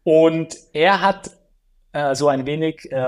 [0.05, 1.33] Und er hat
[1.93, 3.07] äh, so ein wenig äh,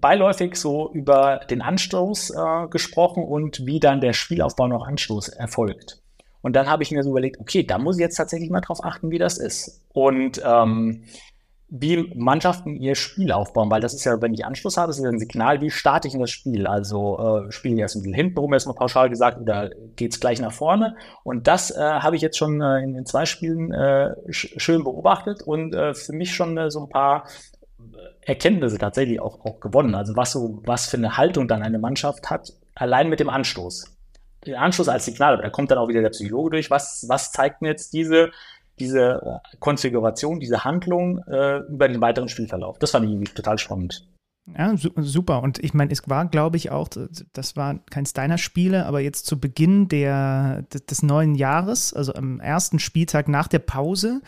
[0.00, 6.00] beiläufig so über den Anstoß äh, gesprochen und wie dann der Spielaufbau noch Anstoß erfolgt.
[6.42, 8.82] Und dann habe ich mir so überlegt, okay, da muss ich jetzt tatsächlich mal drauf
[8.82, 9.82] achten, wie das ist.
[9.92, 11.04] Und ähm,
[11.72, 15.04] wie Mannschaften ihr Spiel aufbauen, weil das ist ja, wenn ich Anschluss habe, das ist
[15.04, 16.66] ja ein Signal, wie starte ich in das Spiel.
[16.66, 20.40] Also äh, spielen die erst ein bisschen hinten rum, erstmal pauschal gesagt, oder geht's gleich
[20.40, 20.96] nach vorne.
[21.22, 24.82] Und das äh, habe ich jetzt schon äh, in den zwei Spielen äh, sch schön
[24.82, 27.24] beobachtet und äh, für mich schon äh, so ein paar
[28.22, 29.94] Erkenntnisse tatsächlich auch, auch gewonnen.
[29.94, 33.96] Also was so, was für eine Haltung dann eine Mannschaft hat, allein mit dem Anstoß.
[34.46, 36.70] Der Anstoß als Signal, aber da kommt dann auch wieder der Psychologe durch.
[36.70, 38.30] Was, was zeigt mir jetzt diese,
[38.78, 42.78] diese Konfiguration, diese Handlung äh, über den weiteren Spielverlauf?
[42.78, 44.06] Das fand ich total spannend.
[44.56, 45.42] Ja, super.
[45.42, 46.88] Und ich meine, es war, glaube ich, auch,
[47.32, 52.78] das war kein Steiner-Spiele, aber jetzt zu Beginn der, des neuen Jahres, also am ersten
[52.78, 54.20] Spieltag nach der Pause,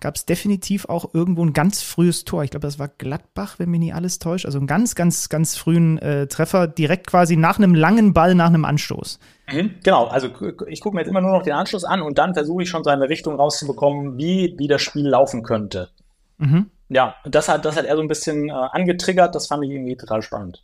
[0.00, 2.44] gab es definitiv auch irgendwo ein ganz frühes Tor.
[2.44, 4.46] Ich glaube, das war Gladbach, wenn mich nicht alles täuscht.
[4.46, 8.48] Also einen ganz, ganz, ganz frühen äh, Treffer, direkt quasi nach einem langen Ball, nach
[8.48, 9.18] einem Anstoß.
[9.52, 10.28] Mhm, genau, also
[10.68, 12.84] ich gucke mir jetzt immer nur noch den Anschluss an und dann versuche ich schon
[12.84, 15.88] so eine Richtung rauszubekommen, wie, wie das Spiel laufen könnte.
[16.38, 19.34] Mhm ja, das hat, das hat er so ein bisschen äh, angetriggert.
[19.34, 20.62] Das fand ich irgendwie total spannend.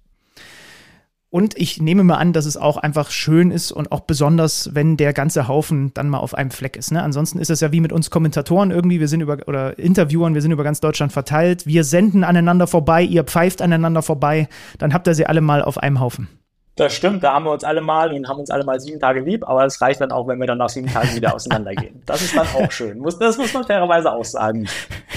[1.31, 4.97] Und ich nehme mal an, dass es auch einfach schön ist und auch besonders, wenn
[4.97, 6.91] der ganze Haufen dann mal auf einem Fleck ist.
[6.91, 7.03] Ne?
[7.03, 10.41] Ansonsten ist es ja wie mit uns Kommentatoren irgendwie, wir sind über, oder Interviewern, wir
[10.41, 11.67] sind über ganz Deutschland verteilt.
[11.67, 14.49] Wir senden aneinander vorbei, ihr pfeift aneinander vorbei,
[14.79, 16.29] dann habt ihr sie alle mal auf einem Haufen.
[16.77, 19.21] Das stimmt, da haben wir uns alle mal und haben uns alle mal sieben Tage
[19.21, 22.03] lieb, aber es reicht dann auch, wenn wir dann nach sieben Tagen wieder auseinandergehen.
[22.07, 23.03] Das ist dann auch schön.
[23.03, 24.67] Das muss man fairerweise auch sagen.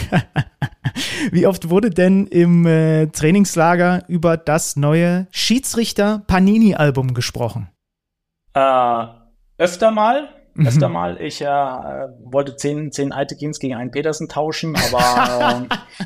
[1.32, 7.70] Wie oft wurde denn im äh, Trainingslager über das neue Schiedsrichter Panini-Album gesprochen?
[8.54, 9.06] Äh,
[9.58, 10.30] öfter mal.
[10.54, 10.68] Mhm.
[10.68, 11.22] Öfter mal.
[11.22, 16.06] Ich äh, wollte zehn, zehn alte Kings gegen einen Petersen tauschen, aber äh,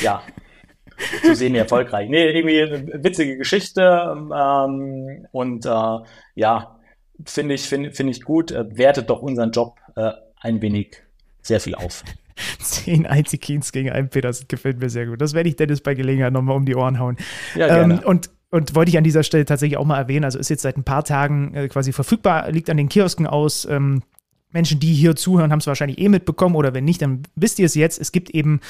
[0.02, 0.22] ja,
[1.22, 2.08] zu sehen erfolgreich.
[2.08, 5.98] Nee, irgendwie eine witzige Geschichte ähm, und äh,
[6.34, 6.78] ja,
[7.24, 8.50] finde ich, finde find ich gut.
[8.50, 11.02] Äh, wertet doch unseren Job äh, ein wenig
[11.42, 12.02] sehr viel auf.
[12.58, 15.20] Zehn Einzelkins gegen einen Petersen gefällt mir sehr gut.
[15.20, 17.16] Das werde ich Dennis bei Gelegenheit nochmal um die Ohren hauen.
[17.54, 17.94] Ja, gerne.
[17.94, 20.62] Ähm, und und wollte ich an dieser Stelle tatsächlich auch mal erwähnen, also ist jetzt
[20.62, 23.64] seit ein paar Tagen äh, quasi verfügbar, liegt an den Kiosken aus.
[23.68, 24.02] Ähm,
[24.52, 27.66] Menschen, die hier zuhören, haben es wahrscheinlich eh mitbekommen oder wenn nicht, dann wisst ihr
[27.66, 28.00] es jetzt.
[28.00, 28.60] Es gibt eben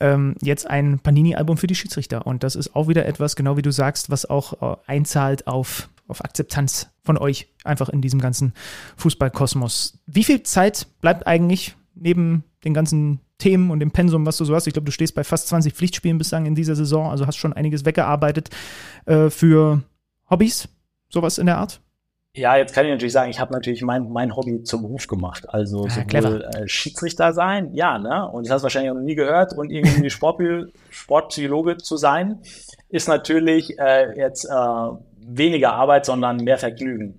[0.00, 3.62] ähm, jetzt ein Panini-Album für die Schiedsrichter und das ist auch wieder etwas, genau wie
[3.62, 8.52] du sagst, was auch äh, einzahlt auf, auf Akzeptanz von euch einfach in diesem ganzen
[8.96, 10.00] Fußballkosmos.
[10.06, 14.54] Wie viel Zeit bleibt eigentlich neben den ganzen Themen und dem Pensum, was du so
[14.54, 14.66] hast?
[14.66, 17.52] Ich glaube, du stehst bei fast 20 Pflichtspielen bislang in dieser Saison, also hast schon
[17.52, 18.50] einiges weggearbeitet
[19.06, 19.82] äh, für
[20.30, 20.68] Hobbys,
[21.08, 21.80] sowas in der Art?
[22.34, 25.48] Ja, jetzt kann ich natürlich sagen, ich habe natürlich mein, mein Hobby zum Beruf gemacht.
[25.48, 26.54] Also Ah, sowohl clever.
[26.54, 28.28] äh, Schiedsrichter sein, ja, ne?
[28.30, 29.54] Und das hast du wahrscheinlich auch noch nie gehört.
[29.56, 32.40] Und irgendwie Sportpsy- Sportpsychologe zu sein,
[32.90, 34.50] ist natürlich äh, jetzt äh,
[35.26, 37.18] weniger Arbeit, sondern mehr Vergnügen.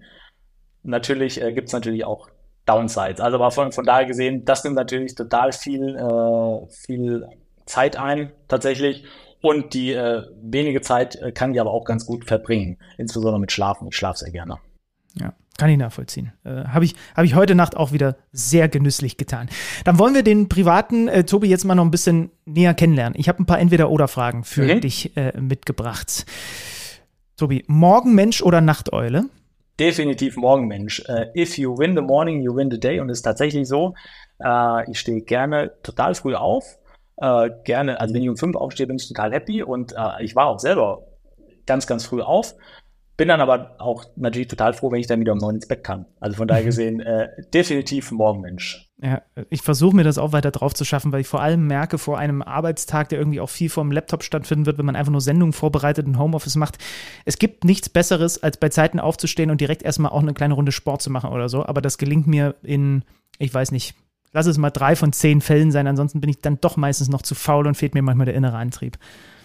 [0.84, 2.30] Natürlich äh, gibt's natürlich auch
[2.70, 3.20] Downsides.
[3.20, 7.26] Also aber von, von daher gesehen, das nimmt natürlich total viel, äh, viel
[7.66, 9.04] Zeit ein, tatsächlich.
[9.42, 13.52] Und die äh, wenige Zeit äh, kann ich aber auch ganz gut verbringen, insbesondere mit
[13.52, 13.88] Schlafen.
[13.88, 14.58] Ich schlafe sehr gerne.
[15.20, 16.34] Ja, kann ich nachvollziehen.
[16.44, 19.50] Äh, Habe ich, hab ich heute Nacht auch wieder sehr genüsslich getan.
[19.86, 23.18] Dann wollen wir den privaten äh, Tobi jetzt mal noch ein bisschen näher kennenlernen.
[23.18, 24.82] Ich habe ein paar Entweder-Oder-Fragen für Mhm.
[24.82, 26.26] dich äh, mitgebracht.
[27.38, 29.26] Tobi, Morgenmensch oder Nachteule?
[29.80, 31.02] Definitiv Morgenmensch.
[31.08, 33.00] Äh, if you win the morning, you win the day.
[33.00, 33.96] Und es ist tatsächlich so,
[34.44, 36.78] äh, ich stehe gerne total früh auf.
[37.16, 39.64] Äh, gerne, also wenn ich um fünf aufstehe, bin ich total happy.
[39.64, 41.04] Und ich war auch selber
[41.66, 42.56] ganz, ganz früh auf.
[43.20, 45.84] Bin dann aber auch natürlich total froh, wenn ich dann wieder um neun ins Bett
[45.84, 46.06] kann.
[46.22, 48.90] Also von daher gesehen, äh, definitiv Morgenmensch.
[49.02, 51.98] Ja, ich versuche mir das auch weiter drauf zu schaffen, weil ich vor allem merke,
[51.98, 55.20] vor einem Arbeitstag, der irgendwie auch viel vom Laptop stattfinden wird, wenn man einfach nur
[55.20, 56.78] Sendungen vorbereitet und Homeoffice macht.
[57.26, 60.72] Es gibt nichts Besseres, als bei Zeiten aufzustehen und direkt erstmal auch eine kleine Runde
[60.72, 61.66] Sport zu machen oder so.
[61.66, 63.04] Aber das gelingt mir in,
[63.38, 63.96] ich weiß nicht,
[64.32, 65.88] lass es mal drei von zehn Fällen sein.
[65.88, 68.56] Ansonsten bin ich dann doch meistens noch zu faul und fehlt mir manchmal der innere
[68.56, 68.98] Antrieb.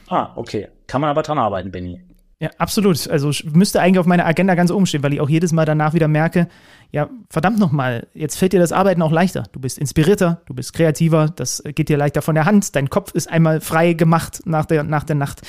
[0.07, 0.69] Ah, okay.
[0.87, 2.01] Kann man aber dran arbeiten, Benny.
[2.45, 3.09] Ja, absolut.
[3.09, 5.95] Also müsste eigentlich auf meiner Agenda ganz oben stehen, weil ich auch jedes Mal danach
[5.95, 6.49] wieder merke,
[6.93, 9.45] ja, verdammt nochmal, jetzt fällt dir das Arbeiten auch leichter.
[9.53, 13.15] Du bist inspirierter, du bist kreativer, das geht dir leichter von der Hand, dein Kopf
[13.15, 15.41] ist einmal frei gemacht nach der, nach der Nacht.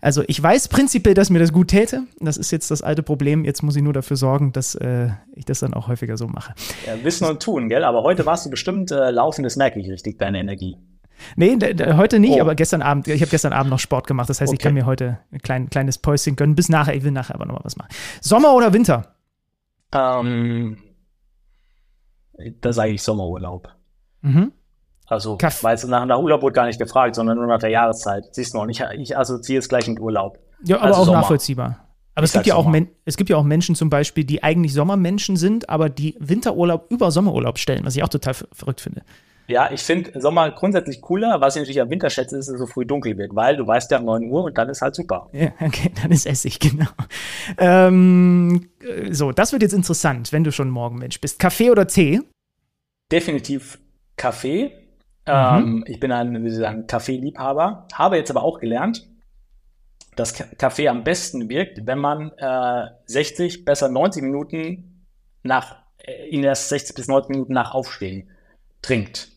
[0.00, 2.04] Also ich weiß prinzipiell, dass mir das gut täte.
[2.20, 3.44] Das ist jetzt das alte Problem.
[3.44, 6.54] Jetzt muss ich nur dafür sorgen, dass äh, ich das dann auch häufiger so mache.
[6.86, 7.82] Ja, wissen und tun, gell?
[7.82, 10.76] Aber heute warst du bestimmt äh, laufen, das merke ich richtig, deine Energie.
[11.36, 11.56] Nee,
[11.96, 12.40] heute nicht, Oh.
[12.40, 14.28] aber gestern Abend, ich habe gestern Abend noch Sport gemacht.
[14.30, 14.64] Das heißt, ich Okay.
[14.68, 16.54] kann mir heute ein klein, kleines Päuschen gönnen.
[16.54, 17.90] Bis nachher, ich will nachher aber nochmal was machen.
[18.20, 19.14] Sommer oder Winter?
[19.92, 20.78] Ähm,
[22.60, 23.68] da sage ich Sommerurlaub.
[24.22, 24.52] Mhm.
[25.06, 27.70] Also, Kaff- weil es nach, nach Urlaub wurde gar nicht gefragt, sondern nur nach der
[27.70, 28.24] Jahreszeit.
[28.32, 30.38] Siehst du noch, ich, ich assoziiere es gleich mit Urlaub.
[30.64, 31.18] Ja, aber Also auch Sommer.
[31.18, 31.86] nachvollziehbar.
[32.14, 32.82] Aber es Ich gibt, ja auch Sommer.
[33.04, 37.10] Es gibt ja auch Menschen zum Beispiel, die eigentlich Sommermenschen sind, aber die Winterurlaub über
[37.10, 39.02] Sommerurlaub stellen, was ich auch total ver verrückt finde.
[39.46, 41.40] Ja, ich finde Sommer grundsätzlich cooler.
[41.40, 43.66] Was ich natürlich am Winter schätze, ist, dass es so früh dunkel wird, weil du
[43.66, 45.28] weißt ja um 9 Uhr und dann ist halt super.
[45.32, 46.86] Ja, okay, dann ist Essig, genau.
[47.58, 51.38] Ähm, äh, so, das wird jetzt interessant, wenn du schon Morgenmensch bist.
[51.38, 52.20] Kaffee oder Tee?
[53.10, 53.78] Definitiv
[54.16, 54.72] Kaffee.
[55.26, 57.86] Ähm, ich bin ein, wie Sie sagen, Kaffeeliebhaber.
[57.92, 59.08] Habe jetzt aber auch gelernt,
[60.16, 65.06] dass Ka- Kaffee am besten wirkt, wenn man äh, 60, besser 90 Minuten
[65.42, 68.30] nach, äh, in erst 60 bis 90 Minuten nach Aufstehen
[68.82, 69.28] trinkt.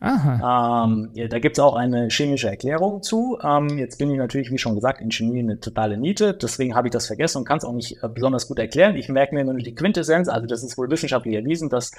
[0.00, 0.86] Aha.
[0.86, 3.38] Ähm, ja, da gibt es auch eine chemische Erklärung zu.
[3.42, 6.32] Ähm, jetzt bin ich natürlich, wie schon gesagt, in Chemie eine totale Niete.
[6.32, 8.96] Deswegen habe ich das vergessen und kann es auch nicht äh, besonders gut erklären.
[8.96, 10.28] Ich merke mir nur die Quintessenz.
[10.28, 11.90] Also das ist wohl wissenschaftlich erwiesen, dass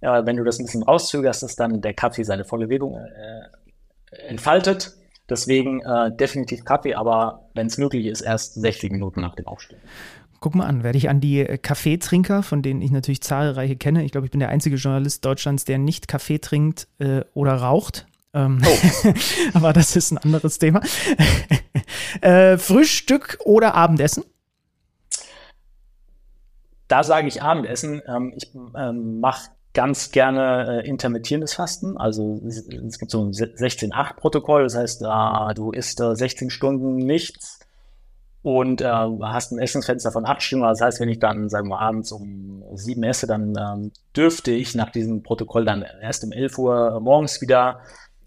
[0.00, 4.26] äh, wenn du das ein bisschen rauszögerst, dass dann der Kaffee seine volle Wirkung äh,
[4.26, 4.94] entfaltet.
[5.28, 9.80] Deswegen äh, definitiv Kaffee, aber wenn es möglich ist, erst 60 Minuten nach dem Aufstehen.
[10.40, 14.04] Guck mal an, werde ich an die äh, Kaffeetrinker, von denen ich natürlich zahlreiche kenne.
[14.04, 18.06] Ich glaube, ich bin der einzige Journalist Deutschlands, der nicht Kaffee trinkt äh, oder raucht.
[18.32, 18.62] Ähm,
[19.54, 20.80] aber das ist ein anderes Thema.
[22.22, 24.24] äh, Frühstück oder Abendessen?
[26.88, 28.00] Da sage ich Abendessen.
[28.08, 31.98] Ähm, ich ähm, mache ganz gerne äh, intermittierendes Fasten.
[31.98, 34.64] Also es, es gibt so ein 16-8-Protokoll.
[34.64, 37.59] Das heißt, äh, du isst äh, 16 Stunden nichts
[38.42, 40.64] und äh, hast ein Essensfenster von 8 Stunden.
[40.64, 44.74] Das heißt, wenn ich dann, sagen wir, abends um 7 esse, dann ähm, dürfte ich
[44.74, 47.80] nach diesem Protokoll dann erst um 11 Uhr morgens wieder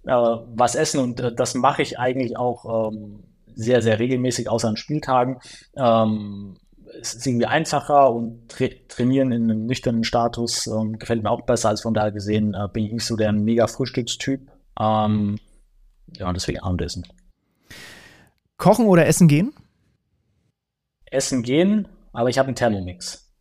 [0.06, 1.00] äh, was essen.
[1.00, 3.24] Und äh, das mache ich eigentlich auch ähm,
[3.56, 5.40] sehr, sehr regelmäßig, außer an Spieltagen.
[5.76, 6.58] Ähm,
[7.02, 11.42] es ist irgendwie einfacher und tra trainieren in einem nüchternen Status ähm, gefällt mir auch
[11.42, 11.70] besser.
[11.70, 14.42] als von daher gesehen äh, bin ich nicht so der mega Frühstückstyp.
[14.80, 15.40] Ähm,
[16.18, 17.08] ja, deswegen Abendessen.
[18.58, 19.54] Kochen oder essen gehen?
[21.14, 23.32] Essen gehen, aber ich habe einen Thermomix.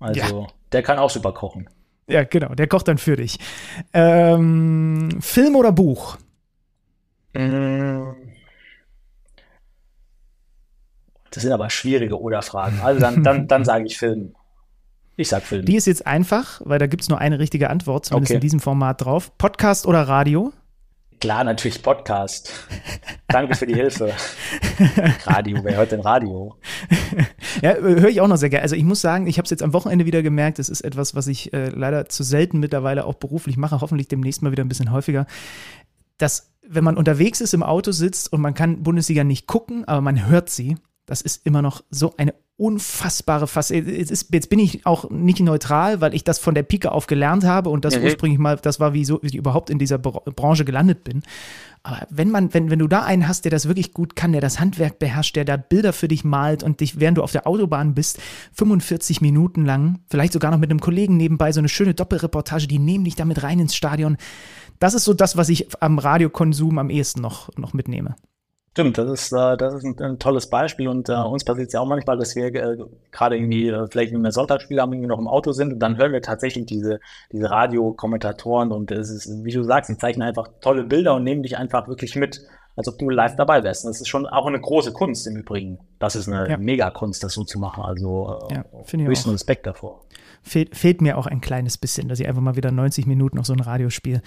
[0.00, 1.68] Also der kann auch super kochen.
[2.06, 3.38] Ja, genau, der kocht dann für dich.
[3.94, 6.18] Ähm, Film oder Buch?
[7.32, 8.12] Mm.
[11.30, 12.80] Das sind aber schwierige Oder-Fragen.
[12.80, 14.34] Also dann, dann, dann sage ich Film.
[15.16, 15.64] Ich sag Film.
[15.64, 18.36] Die ist jetzt einfach, weil da gibt es nur eine richtige Antwort, zumindest Okay.
[18.36, 19.36] in diesem Format drauf.
[19.38, 20.52] Podcast oder Radio?
[21.20, 22.52] Klar, natürlich Podcast.
[23.28, 24.12] Danke für die Hilfe.
[25.24, 26.54] Radio, wer hört denn Radio?
[27.62, 28.62] Ja, höre ich auch noch sehr gerne.
[28.62, 31.14] Also ich muss sagen, ich habe es jetzt am Wochenende wieder gemerkt, das ist etwas,
[31.14, 34.68] was ich äh, leider zu selten mittlerweile auch beruflich mache, hoffentlich demnächst mal wieder ein
[34.68, 35.26] bisschen häufiger,
[36.18, 40.00] dass wenn man unterwegs ist, im Auto sitzt und man kann Bundesliga nicht gucken, aber
[40.00, 40.76] man hört sie,
[41.06, 43.70] das ist immer noch so eine unfassbare Fass.
[43.70, 47.06] Jetzt, ist, jetzt bin ich auch nicht neutral, weil ich das von der Pike auf
[47.08, 48.04] gelernt habe und das Mhm.
[48.04, 51.22] ursprünglich mal, das war, wie, so, wie ich überhaupt in dieser Bra- Branche gelandet bin.
[51.82, 54.40] Aber wenn man, wenn, wenn du da einen hast, der das wirklich gut kann, der
[54.40, 57.46] das Handwerk beherrscht, der da Bilder für dich malt und dich, während du auf der
[57.46, 58.18] Autobahn bist,
[58.52, 62.78] 45 Minuten lang, vielleicht sogar noch mit einem Kollegen nebenbei, so eine schöne Doppelreportage, die
[62.78, 64.16] nehmen dich damit rein ins Stadion.
[64.78, 68.14] Das ist so das, was ich am Radiokonsum am ehesten noch, noch mitnehme.
[68.74, 71.74] Stimmt, das ist, äh, das ist ein, ein tolles Beispiel und äh, uns passiert es
[71.74, 72.76] ja auch manchmal, dass wir äh,
[73.12, 75.96] gerade irgendwie äh, vielleicht in einem Sonntagsspiel haben, irgendwie noch im Auto sind und dann
[75.96, 76.98] hören wir tatsächlich diese,
[77.30, 81.44] diese Radiokommentatoren und es ist, wie du sagst, die zeichnen einfach tolle Bilder und nehmen
[81.44, 82.40] dich einfach wirklich mit,
[82.74, 83.84] als ob du live dabei wärst.
[83.84, 85.78] Und das ist schon auch eine große Kunst im Übrigen.
[86.00, 86.56] Das ist eine Ja.
[86.56, 87.84] Megakunst, das so zu machen.
[87.84, 88.64] Also äh, Ja,
[89.06, 89.30] höchsten.
[89.30, 90.00] Respekt davor.
[90.42, 93.46] Fehlt, fehlt mir auch ein kleines bisschen, dass ich einfach mal wieder 90 Minuten auf
[93.46, 94.20] so ein Radiospiel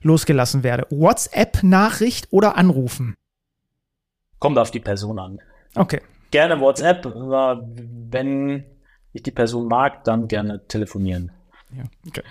[0.00, 0.86] losgelassen werde.
[0.88, 3.14] WhatsApp-Nachricht oder anrufen?
[4.40, 5.38] Kommt auf die Person an.
[5.76, 6.00] Okay.
[6.32, 8.64] Gerne WhatsApp, aber wenn
[9.12, 11.30] ich die Person mag, dann gerne telefonieren.
[11.76, 12.22] Ja, okay.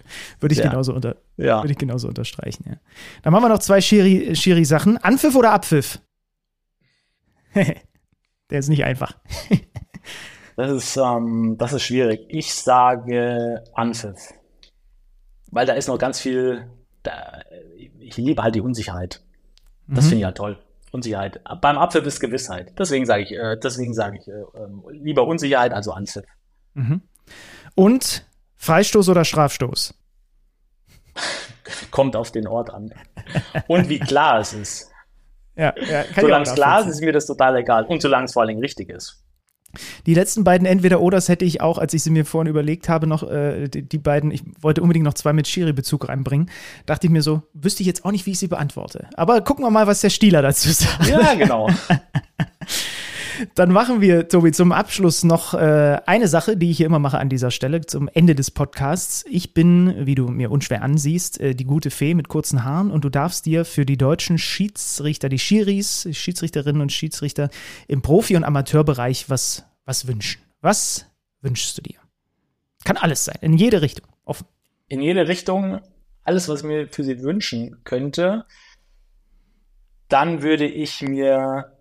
[0.41, 0.69] Würde ich, Ja.
[0.69, 1.61] genauso unter, Ja.
[1.63, 2.65] würde ich genauso unterstreichen.
[2.67, 2.75] Ja.
[3.23, 4.97] Dann machen wir noch zwei Schiri- Schiri-Sachen.
[4.97, 5.99] Anpfiff oder Abpfiff?
[8.49, 9.13] Der ist nicht einfach.
[10.55, 12.25] Das ist, ähm, das ist schwierig.
[12.27, 14.33] Ich sage Anpfiff.
[15.51, 16.69] Weil da ist noch ganz viel,
[17.01, 17.39] da,
[17.97, 19.23] ich liebe halt die Unsicherheit.
[19.87, 20.59] Das finde ich ja toll.
[20.91, 21.41] Unsicherheit.
[21.61, 22.73] Beim Abpfiff ist Gewissheit.
[22.77, 26.25] Deswegen sage ich, äh, deswegen sage ich äh, ähm, lieber Unsicherheit, also Anpfiff.
[26.73, 27.01] Mhm.
[27.75, 28.25] Und
[28.55, 29.93] Freistoß oder Strafstoß?
[31.91, 32.93] Kommt auf den Ort an.
[33.67, 34.91] Und wie klar es ist.
[35.55, 37.85] Ja, ja Solange es klar ist, ist mir das total egal.
[37.85, 39.23] Und solange es vor allen Dingen richtig ist.
[40.05, 43.23] Die letzten beiden Entweder-Oders hätte ich auch, als ich sie mir vorhin überlegt habe, noch
[43.23, 46.49] äh, die, die beiden, ich wollte unbedingt noch zwei mit Schiri-Bezug reinbringen,
[46.85, 49.07] dachte ich mir so, wüsste ich jetzt auch nicht, wie ich sie beantworte.
[49.15, 51.07] Aber gucken wir mal, was der Stieler dazu sagt.
[51.07, 51.69] Ja, genau.
[53.55, 57.17] Dann machen wir, Tobi, zum Abschluss noch äh, eine Sache, die ich hier immer mache
[57.17, 59.25] an dieser Stelle, zum Ende des Podcasts.
[59.29, 63.03] Ich bin, wie du mir unschwer ansiehst, äh, die gute Fee mit kurzen Haaren und
[63.03, 67.49] du darfst dir für die deutschen Schiedsrichter, die Schiris, Schiedsrichterinnen und Schiedsrichter
[67.87, 70.41] im Profi- und Amateurbereich was, was wünschen.
[70.61, 71.05] Was
[71.41, 71.99] wünschst du dir?
[72.83, 74.47] Kann alles sein, in jede Richtung, offen.
[74.87, 75.81] in jede Richtung
[76.23, 78.45] alles, was ich mir für sie wünschen könnte,
[80.09, 81.71] dann würde ich mir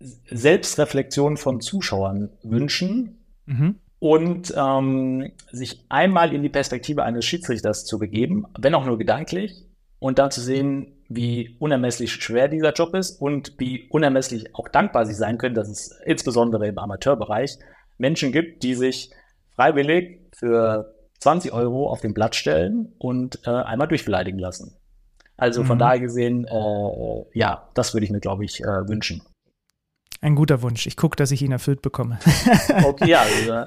[0.00, 3.76] Selbstreflexion von Zuschauern wünschen Mhm.
[4.00, 9.64] und ähm, sich einmal in die Perspektive eines Schiedsrichters zu begeben, wenn auch nur gedanklich,
[9.98, 15.06] und dann zu sehen, wie unermesslich schwer dieser Job ist und wie unermesslich auch dankbar
[15.06, 17.56] sie sein können, dass es insbesondere im Amateurbereich
[17.96, 19.10] Menschen gibt, die sich
[19.54, 24.76] freiwillig für 20 Euro auf den Blatt stellen und äh, einmal durchbeleidigen lassen.
[25.38, 25.80] Also von Mhm.
[25.80, 29.22] daher gesehen, äh, ja, das würde ich mir, glaube ich, äh, wünschen.
[30.20, 30.86] Ein guter Wunsch.
[30.86, 32.18] Ich gucke, dass ich ihn erfüllt bekomme.
[32.84, 33.66] Okay, ja, also, äh,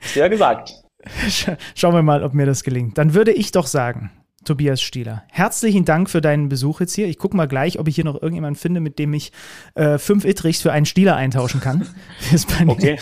[0.00, 0.72] hast du ja gesagt.
[1.28, 2.98] Sch- Schauen wir mal, ob mir das gelingt.
[2.98, 4.10] Dann würde ich doch sagen,
[4.44, 7.06] Tobias Stieler, herzlichen Dank für deinen Besuch jetzt hier.
[7.08, 9.32] Ich gucke mal gleich, ob ich hier noch irgendjemanden finde, mit dem ich
[9.74, 11.86] äh, fünf Ittrichs für einen Stieler eintauschen kann.
[12.68, 12.98] Okay.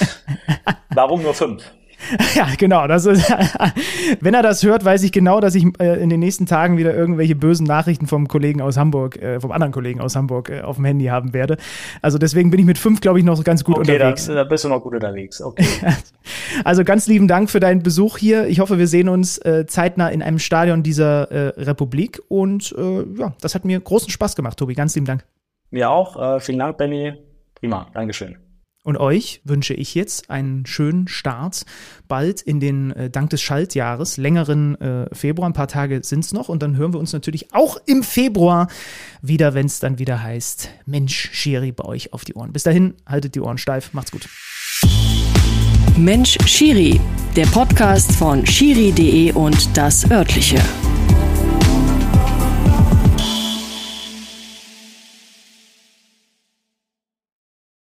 [0.91, 1.63] Warum nur fünf?
[2.35, 2.87] Ja, genau.
[2.87, 3.33] Das ist,
[4.21, 6.95] wenn er das hört, weiß ich genau, dass ich äh, in den nächsten Tagen wieder
[6.95, 10.77] irgendwelche bösen Nachrichten vom Kollegen aus Hamburg, äh, vom anderen Kollegen aus Hamburg äh, auf
[10.77, 11.57] dem Handy haben werde.
[12.03, 14.27] Also deswegen bin ich mit fünf, glaube ich, noch ganz gut Okay, da, unterwegs.
[14.27, 15.41] da bist du noch gut unterwegs.
[15.41, 15.65] Okay.
[16.63, 18.47] Also ganz lieben Dank für deinen Besuch hier.
[18.47, 21.29] Ich hoffe, wir sehen uns zeitnah in einem Stadion dieser
[21.59, 22.23] Republik.
[22.29, 22.75] Und
[23.19, 24.75] ja, das hat mir großen Spaß gemacht, Tobi.
[24.75, 25.25] Ganz lieben Dank.
[25.71, 26.41] Mir auch.
[26.41, 27.13] Vielen Dank, Benny.
[27.57, 27.89] Prima.
[27.93, 28.44] Dankeschön.
[28.85, 31.65] Und euch wünsche ich jetzt einen schönen Start
[32.07, 36.35] bald in den äh, Dank des Schaltjahres, längeren äh, Februar, ein paar Tage sind es
[36.35, 38.69] noch und dann hören wir uns natürlich auch im Februar
[39.23, 42.53] wieder, wenn es dann wieder heißt, Mensch, Schiri bei euch auf die Ohren.
[42.53, 44.29] Bis dahin, haltet die Ohren steif, macht's gut.
[45.97, 47.01] Mensch Schiri,
[47.37, 50.61] der Podcast von Schiri.de und das örtliche.